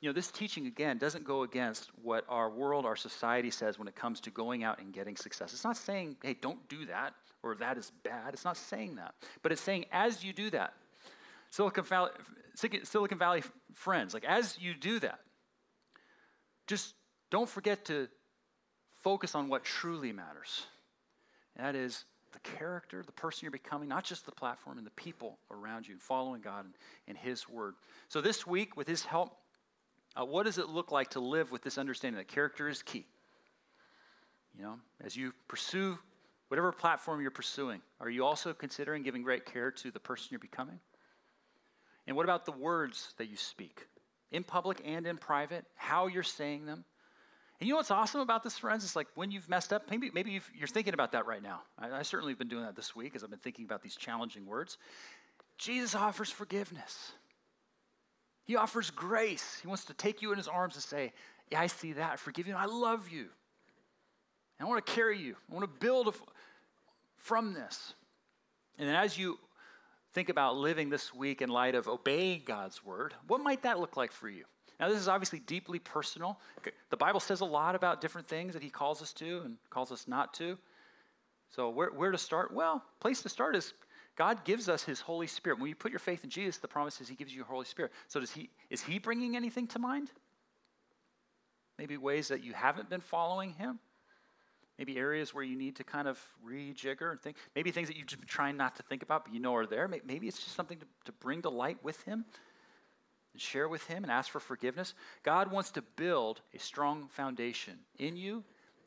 you 0.00 0.08
know, 0.08 0.12
this 0.14 0.30
teaching, 0.30 0.66
again, 0.66 0.96
doesn't 0.98 1.24
go 1.24 1.42
against 1.42 1.90
what 2.02 2.24
our 2.28 2.48
world, 2.48 2.86
our 2.86 2.96
society 2.96 3.50
says 3.50 3.78
when 3.78 3.86
it 3.86 3.94
comes 3.94 4.20
to 4.20 4.30
going 4.30 4.64
out 4.64 4.80
and 4.80 4.92
getting 4.92 5.14
success. 5.14 5.52
It's 5.52 5.64
not 5.64 5.76
saying, 5.76 6.16
hey, 6.22 6.36
don't 6.40 6.66
do 6.68 6.86
that 6.86 7.14
or 7.42 7.54
that 7.56 7.76
is 7.76 7.92
bad. 8.02 8.32
It's 8.32 8.44
not 8.44 8.56
saying 8.56 8.96
that. 8.96 9.14
But 9.42 9.52
it's 9.52 9.60
saying, 9.60 9.86
as 9.92 10.24
you 10.24 10.32
do 10.32 10.50
that, 10.50 10.74
Silicon 11.50 11.84
Valley, 11.84 12.10
Silicon 12.54 13.18
Valley 13.18 13.42
friends, 13.74 14.14
like 14.14 14.24
as 14.24 14.58
you 14.60 14.74
do 14.74 14.98
that, 15.00 15.20
just 16.66 16.94
don't 17.30 17.48
forget 17.48 17.84
to 17.86 18.08
focus 19.02 19.34
on 19.34 19.48
what 19.48 19.64
truly 19.64 20.12
matters. 20.12 20.66
And 21.56 21.66
that 21.66 21.74
is 21.74 22.04
the 22.32 22.38
character, 22.40 23.02
the 23.04 23.12
person 23.12 23.40
you're 23.42 23.50
becoming, 23.50 23.88
not 23.88 24.04
just 24.04 24.24
the 24.24 24.32
platform 24.32 24.78
and 24.78 24.86
the 24.86 24.92
people 24.92 25.38
around 25.50 25.88
you, 25.88 25.96
following 25.98 26.40
God 26.40 26.64
and, 26.64 26.74
and 27.08 27.18
His 27.18 27.48
Word. 27.48 27.74
So 28.08 28.20
this 28.20 28.46
week, 28.46 28.76
with 28.76 28.86
His 28.86 29.04
help, 29.04 29.36
uh, 30.16 30.24
what 30.24 30.44
does 30.44 30.58
it 30.58 30.68
look 30.68 30.90
like 30.90 31.10
to 31.10 31.20
live 31.20 31.52
with 31.52 31.62
this 31.62 31.78
understanding 31.78 32.18
that 32.18 32.28
character 32.28 32.68
is 32.68 32.82
key? 32.82 33.06
You 34.56 34.64
know, 34.64 34.74
as 35.04 35.16
you 35.16 35.32
pursue 35.48 35.98
whatever 36.48 36.72
platform 36.72 37.20
you're 37.20 37.30
pursuing, 37.30 37.80
are 38.00 38.10
you 38.10 38.24
also 38.24 38.52
considering 38.52 39.02
giving 39.02 39.22
great 39.22 39.46
care 39.46 39.70
to 39.70 39.90
the 39.90 40.00
person 40.00 40.28
you're 40.30 40.40
becoming? 40.40 40.80
And 42.06 42.16
what 42.16 42.24
about 42.24 42.44
the 42.44 42.52
words 42.52 43.14
that 43.18 43.28
you 43.28 43.36
speak, 43.36 43.86
in 44.32 44.42
public 44.42 44.80
and 44.84 45.06
in 45.06 45.16
private, 45.16 45.64
how 45.76 46.08
you're 46.08 46.22
saying 46.22 46.66
them? 46.66 46.84
And 47.60 47.68
you 47.68 47.74
know 47.74 47.76
what's 47.76 47.90
awesome 47.90 48.22
about 48.22 48.42
this, 48.42 48.58
friends? 48.58 48.84
It's 48.84 48.96
like 48.96 49.06
when 49.14 49.30
you've 49.30 49.48
messed 49.48 49.72
up, 49.72 49.90
maybe, 49.90 50.10
maybe 50.12 50.32
you 50.32 50.40
are 50.62 50.66
thinking 50.66 50.94
about 50.94 51.12
that 51.12 51.26
right 51.26 51.42
now. 51.42 51.60
I, 51.78 51.98
I 51.98 52.02
certainly 52.02 52.32
have 52.32 52.38
been 52.38 52.48
doing 52.48 52.64
that 52.64 52.74
this 52.74 52.96
week 52.96 53.14
as 53.14 53.22
I've 53.22 53.30
been 53.30 53.38
thinking 53.38 53.66
about 53.66 53.82
these 53.82 53.96
challenging 53.96 54.46
words. 54.46 54.78
Jesus 55.58 55.94
offers 55.94 56.30
forgiveness. 56.30 57.12
He 58.50 58.56
offers 58.56 58.90
grace. 58.90 59.60
He 59.62 59.68
wants 59.68 59.84
to 59.84 59.94
take 59.94 60.22
you 60.22 60.32
in 60.32 60.36
his 60.36 60.48
arms 60.48 60.74
and 60.74 60.82
say, 60.82 61.12
Yeah, 61.52 61.60
I 61.60 61.68
see 61.68 61.92
that. 61.92 62.14
I 62.14 62.16
forgive 62.16 62.48
you. 62.48 62.56
I 62.56 62.64
love 62.64 63.08
you. 63.08 63.28
And 64.58 64.62
I 64.62 64.64
want 64.64 64.84
to 64.84 64.92
carry 64.92 65.20
you. 65.20 65.36
I 65.48 65.54
want 65.54 65.72
to 65.72 65.78
build 65.78 66.12
from 67.16 67.54
this. 67.54 67.94
And 68.76 68.88
then 68.88 68.96
as 68.96 69.16
you 69.16 69.38
think 70.14 70.30
about 70.30 70.56
living 70.56 70.90
this 70.90 71.14
week 71.14 71.42
in 71.42 71.48
light 71.48 71.76
of 71.76 71.86
obeying 71.86 72.42
God's 72.44 72.84
word, 72.84 73.14
what 73.28 73.40
might 73.40 73.62
that 73.62 73.78
look 73.78 73.96
like 73.96 74.10
for 74.10 74.28
you? 74.28 74.42
Now, 74.80 74.88
this 74.88 74.98
is 74.98 75.06
obviously 75.06 75.38
deeply 75.38 75.78
personal. 75.78 76.40
The 76.90 76.96
Bible 76.96 77.20
says 77.20 77.42
a 77.42 77.44
lot 77.44 77.76
about 77.76 78.00
different 78.00 78.26
things 78.26 78.54
that 78.54 78.64
He 78.64 78.70
calls 78.70 79.00
us 79.00 79.12
to 79.12 79.42
and 79.44 79.58
calls 79.70 79.92
us 79.92 80.08
not 80.08 80.34
to. 80.34 80.58
So, 81.54 81.70
where, 81.70 81.90
where 81.90 82.10
to 82.10 82.18
start? 82.18 82.52
Well, 82.52 82.82
place 82.98 83.22
to 83.22 83.28
start 83.28 83.54
is 83.54 83.74
God 84.20 84.44
gives 84.44 84.68
us 84.68 84.84
his 84.84 85.00
Holy 85.00 85.26
Spirit. 85.26 85.58
When 85.58 85.70
you 85.70 85.74
put 85.74 85.90
your 85.90 85.98
faith 85.98 86.24
in 86.24 86.28
Jesus, 86.28 86.58
the 86.58 86.68
promise 86.68 87.00
is 87.00 87.08
he 87.08 87.14
gives 87.14 87.34
you 87.34 87.42
Holy 87.42 87.64
Spirit. 87.64 87.90
So 88.06 88.20
does 88.20 88.30
he 88.30 88.50
is 88.68 88.82
he 88.82 88.98
bringing 88.98 89.34
anything 89.34 89.66
to 89.68 89.78
mind? 89.78 90.10
Maybe 91.78 91.96
ways 91.96 92.28
that 92.28 92.44
you 92.44 92.52
haven't 92.52 92.90
been 92.90 93.00
following 93.00 93.54
him? 93.54 93.78
Maybe 94.76 94.98
areas 94.98 95.32
where 95.32 95.42
you 95.42 95.56
need 95.56 95.76
to 95.76 95.84
kind 95.84 96.06
of 96.06 96.22
rejigger 96.46 97.10
and 97.10 97.18
think. 97.18 97.38
Maybe 97.56 97.70
things 97.70 97.88
that 97.88 97.96
you've 97.96 98.08
just 98.08 98.20
been 98.20 98.28
trying 98.28 98.58
not 98.58 98.76
to 98.76 98.82
think 98.82 99.02
about, 99.02 99.24
but 99.24 99.32
you 99.32 99.40
know 99.40 99.54
are 99.54 99.64
there. 99.64 99.88
Maybe 99.88 100.28
it's 100.28 100.38
just 100.38 100.54
something 100.54 100.76
to, 100.76 100.86
to 101.06 101.12
bring 101.12 101.40
to 101.40 101.48
light 101.48 101.82
with 101.82 102.02
him 102.02 102.26
and 103.32 103.40
share 103.40 103.70
with 103.70 103.86
him 103.86 104.02
and 104.02 104.12
ask 104.12 104.30
for 104.30 104.40
forgiveness. 104.40 104.92
God 105.22 105.50
wants 105.50 105.70
to 105.70 105.82
build 105.96 106.42
a 106.54 106.58
strong 106.58 107.08
foundation 107.08 107.78
in 107.98 108.18
you 108.18 108.44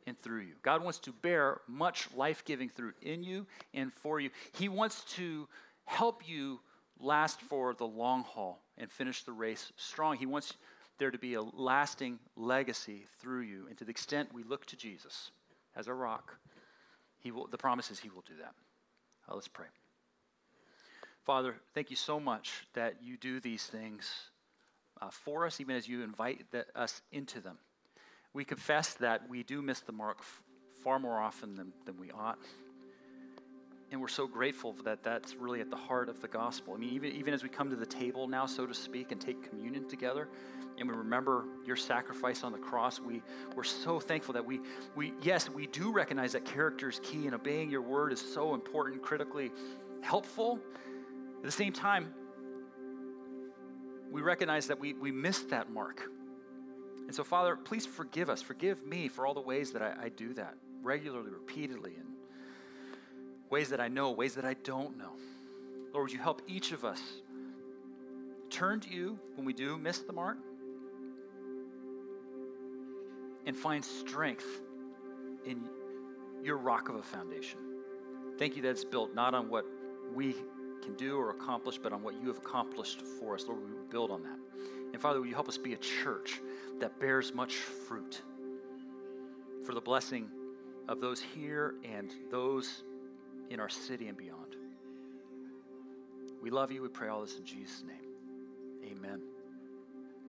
and 0.08 0.20
through 0.20 0.42
you. 0.42 0.54
God 0.62 0.84
wants 0.84 1.00
to 1.00 1.12
bear 1.12 1.62
much 1.68 2.08
life 2.16 2.44
giving 2.46 2.70
through 2.70 2.94
in 3.02 3.24
you 3.24 3.46
and 3.74 3.94
for 3.94 4.20
you. 4.20 4.30
He 4.54 4.70
wants 4.70 5.04
to 5.16 5.48
help 5.86 6.28
you 6.28 6.60
last 7.00 7.42
for 7.42 7.74
the 7.74 7.88
long 7.88 8.24
haul 8.24 8.62
and 8.78 8.92
finish 8.92 9.24
the 9.24 9.32
race 9.32 9.72
strong. 9.76 10.18
He 10.18 10.26
wants 10.26 10.54
there 11.00 11.12
to 11.12 11.18
be 11.18 11.34
a 11.34 11.42
lasting 11.42 12.20
legacy 12.36 13.06
through 13.20 13.42
you. 13.42 13.68
And 13.68 13.78
to 13.78 13.86
the 13.86 13.92
extent 13.92 14.34
we 14.34 14.44
look 14.44 14.66
to 14.68 14.78
Jesus 14.78 15.32
as 15.76 15.88
a 15.88 15.94
rock, 15.94 16.38
he 17.24 17.32
will, 17.32 17.48
the 17.48 17.58
promise 17.58 17.90
is 17.90 18.00
He 18.00 18.10
will 18.10 18.24
do 18.28 18.36
that. 18.42 18.54
Uh, 19.30 19.36
let's 19.36 19.48
pray. 19.48 19.68
Father, 21.24 21.56
thank 21.74 21.90
you 21.90 21.96
so 21.96 22.20
much 22.20 22.68
that 22.74 22.96
you 23.02 23.16
do 23.16 23.40
these 23.40 23.66
things 23.66 24.12
uh, 25.02 25.10
for 25.10 25.46
us, 25.46 25.62
even 25.62 25.78
as 25.78 25.88
you 25.88 26.04
invite 26.04 26.46
the, 26.52 26.66
us 26.76 27.02
into 27.14 27.40
them. 27.40 27.58
We 28.34 28.44
confess 28.44 28.96
that 28.96 29.30
we 29.30 29.44
do 29.44 29.62
miss 29.62 29.82
the 29.82 29.92
mark 29.92 30.18
f- 30.20 30.42
far 30.84 31.00
more 31.00 31.20
often 31.20 31.56
than, 31.56 31.72
than 31.86 32.00
we 32.00 32.12
ought. 32.12 32.40
And 33.92 34.02
we're 34.02 34.08
so 34.08 34.26
grateful 34.26 34.74
that 34.86 35.04
that's 35.04 35.36
really 35.36 35.62
at 35.62 35.70
the 35.70 35.78
heart 35.78 36.10
of 36.10 36.20
the 36.20 36.28
gospel. 36.28 36.74
I 36.74 36.78
mean, 36.78 36.90
even, 36.90 37.12
even 37.12 37.32
as 37.32 37.44
we 37.44 37.50
come 37.50 37.70
to 37.70 37.76
the 37.76 37.86
table 37.86 38.28
now, 38.28 38.48
so 38.48 38.66
to 38.66 38.74
speak, 38.74 39.12
and 39.12 39.22
take 39.22 39.48
communion 39.48 39.88
together, 39.88 40.30
and 40.80 40.90
we 40.90 40.96
remember 40.96 41.46
your 41.64 41.76
sacrifice 41.76 42.44
on 42.44 42.52
the 42.52 42.58
cross, 42.58 43.00
we, 43.00 43.22
we're 43.56 43.64
so 43.64 44.00
thankful 44.00 44.34
that 44.34 44.44
we, 44.44 44.62
we, 44.96 45.14
yes, 45.22 45.48
we 45.48 45.68
do 45.68 45.92
recognize 45.92 46.32
that 46.32 46.44
character 46.44 46.90
is 46.90 47.00
key 47.04 47.28
and 47.28 47.36
obeying 47.36 47.70
your 47.70 47.84
word 47.84 48.12
is 48.12 48.20
so 48.20 48.56
important, 48.56 49.04
critically 49.04 49.52
helpful. 50.02 50.60
At 51.38 51.44
the 51.44 51.52
same 51.52 51.72
time, 51.72 52.12
we 54.12 54.22
recognize 54.22 54.68
that 54.68 54.80
we, 54.80 54.94
we 54.94 55.12
missed 55.12 55.50
that 55.50 55.72
mark. 55.72 56.10
And 57.14 57.16
so, 57.16 57.24
Father, 57.24 57.56
please 57.56 57.86
forgive 57.86 58.28
us. 58.28 58.42
Forgive 58.42 58.88
me 58.88 59.08
for 59.08 59.28
all 59.28 59.36
the 59.36 59.40
ways 59.40 59.72
that 59.74 59.84
I, 59.84 60.06
I 60.06 60.10
do 60.10 60.34
that 60.34 60.56
regularly, 60.82 61.30
repeatedly, 61.30 61.94
and 61.96 62.08
ways 63.52 63.70
that 63.70 63.80
I 63.80 63.88
know, 63.88 64.10
ways 64.10 64.34
that 64.34 64.46
I 64.46 64.56
don't 64.56 64.98
know. 64.98 65.12
Lord, 65.94 66.06
would 66.06 66.12
you 66.12 66.18
help 66.18 66.42
each 66.48 66.72
of 66.72 66.84
us 66.84 67.00
turn 68.50 68.80
to 68.80 68.90
you 68.90 69.20
when 69.36 69.46
we 69.46 69.54
do 69.54 69.78
miss 69.78 70.00
the 70.00 70.12
mark 70.12 70.40
and 73.46 73.56
find 73.56 73.86
strength 73.86 74.48
in 75.46 75.70
your 76.42 76.58
rock 76.58 76.90
of 76.90 76.96
a 76.96 77.04
foundation. 77.04 77.60
Thank 78.40 78.56
you 78.56 78.64
that 78.64 78.72
it's 78.72 78.86
built 78.86 79.14
not 79.14 79.36
on 79.36 79.50
what 79.50 79.68
we 80.16 80.34
can 80.82 80.96
do 80.98 81.16
or 81.20 81.30
accomplish, 81.30 81.78
but 81.78 81.94
on 81.94 82.02
what 82.02 82.20
you 82.20 82.28
have 82.30 82.40
accomplished 82.40 83.04
for 83.20 83.36
us. 83.36 83.46
Lord, 83.48 83.60
we 83.62 83.70
build 83.92 84.10
on 84.10 84.24
that. 84.24 84.40
And 84.94 85.02
Father, 85.02 85.20
will 85.20 85.28
you 85.28 85.34
help 85.34 85.50
us 85.50 85.58
be 85.58 85.74
a 85.74 85.78
church 85.78 86.40
that 86.80 87.00
bears 87.00 87.34
much 87.34 87.56
fruit 87.56 88.22
for 89.66 89.74
the 89.74 89.82
blessing 89.82 90.30
of 90.88 91.02
those 91.02 91.22
here 91.22 91.76
and 91.84 92.12
those 92.30 92.84
in 93.50 93.60
our 93.60 93.70
city 93.70 94.08
and 94.08 94.18
beyond. 94.18 94.56
We 96.42 96.50
love 96.50 96.72
you. 96.72 96.82
We 96.82 96.90
pray 96.90 97.08
all 97.08 97.22
this 97.22 97.38
in 97.38 97.46
Jesus' 97.46 97.84
name. 97.84 98.92
Amen. 98.92 99.22